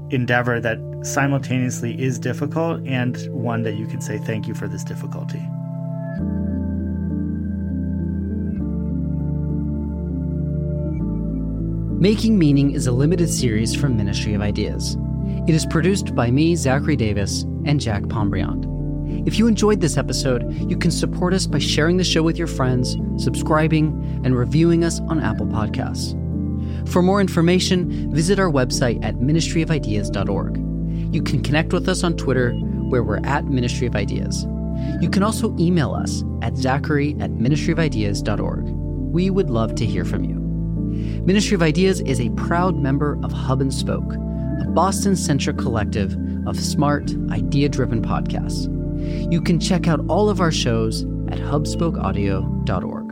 endeavor 0.10 0.60
that 0.60 0.80
simultaneously 1.04 2.02
is 2.02 2.18
difficult 2.18 2.82
and 2.86 3.18
one 3.32 3.64
that 3.64 3.76
you 3.76 3.86
can 3.86 4.02
say, 4.02 4.18
thank 4.18 4.48
you 4.48 4.56
for 4.56 4.68
this 4.68 4.84
difficulty. 4.84 5.42
Making 12.04 12.38
Meaning 12.38 12.72
is 12.72 12.86
a 12.86 12.92
limited 12.92 13.30
series 13.30 13.74
from 13.74 13.96
Ministry 13.96 14.34
of 14.34 14.42
Ideas. 14.42 14.98
It 15.48 15.56
is 15.56 15.66
produced 15.66 16.14
by 16.14 16.32
me, 16.32 16.54
Zachary 16.54 16.98
Davis, 16.98 17.44
and 17.64 17.80
Jack 17.80 18.02
Pombriand. 18.04 18.66
If 19.26 19.40
you 19.40 19.48
enjoyed 19.48 19.80
this 19.80 19.96
episode, 19.96 20.54
you 20.70 20.76
can 20.76 20.92
support 20.92 21.34
us 21.34 21.48
by 21.48 21.60
sharing 21.60 21.96
the 21.96 22.04
show 22.04 22.22
with 22.22 22.38
your 22.38 22.48
friends, 22.48 22.98
subscribing, 23.16 24.22
and 24.26 24.36
reviewing 24.36 24.84
us 24.84 25.00
on 25.08 25.22
Apple 25.22 25.46
Podcasts. 25.46 26.12
For 26.90 27.02
more 27.02 27.22
information, 27.22 28.14
visit 28.14 28.38
our 28.38 28.52
website 28.52 29.02
at 29.02 29.16
ministryofideas.org. 29.16 30.58
You 31.16 31.24
can 31.24 31.42
connect 31.42 31.72
with 31.72 31.88
us 31.88 32.04
on 32.04 32.18
Twitter, 32.18 32.52
where 32.52 33.06
we're 33.06 33.26
at 33.26 33.46
Ministry 33.46 33.88
of 33.88 33.96
Ideas. 33.96 34.46
You 35.00 35.10
can 35.10 35.24
also 35.24 35.56
email 35.58 35.94
us 35.94 36.22
at 36.42 36.58
zachary 36.58 37.16
at 37.22 37.32
ministryofideas.org. 37.32 38.66
We 39.14 39.30
would 39.30 39.50
love 39.50 39.76
to 39.76 39.86
hear 39.86 40.04
from 40.04 40.26
you. 40.26 40.43
Ministry 41.26 41.56
of 41.56 41.62
Ideas 41.62 42.02
is 42.02 42.20
a 42.20 42.30
proud 42.32 42.76
member 42.76 43.18
of 43.24 43.32
Hub 43.32 43.62
and 43.62 43.74
Spoke, 43.74 44.14
a 44.14 44.66
Boston 44.68 45.16
centric 45.16 45.58
collective 45.58 46.18
of 46.46 46.60
smart, 46.60 47.14
idea 47.32 47.70
driven 47.70 48.02
podcasts. 48.02 48.68
You 49.32 49.42
can 49.42 49.58
check 49.58 49.88
out 49.88 50.02
all 50.10 50.30
of 50.30 50.42
our 50.42 50.52
shows 50.52 51.04
at 51.30 51.40
hubspokeaudio.org. 51.40 53.03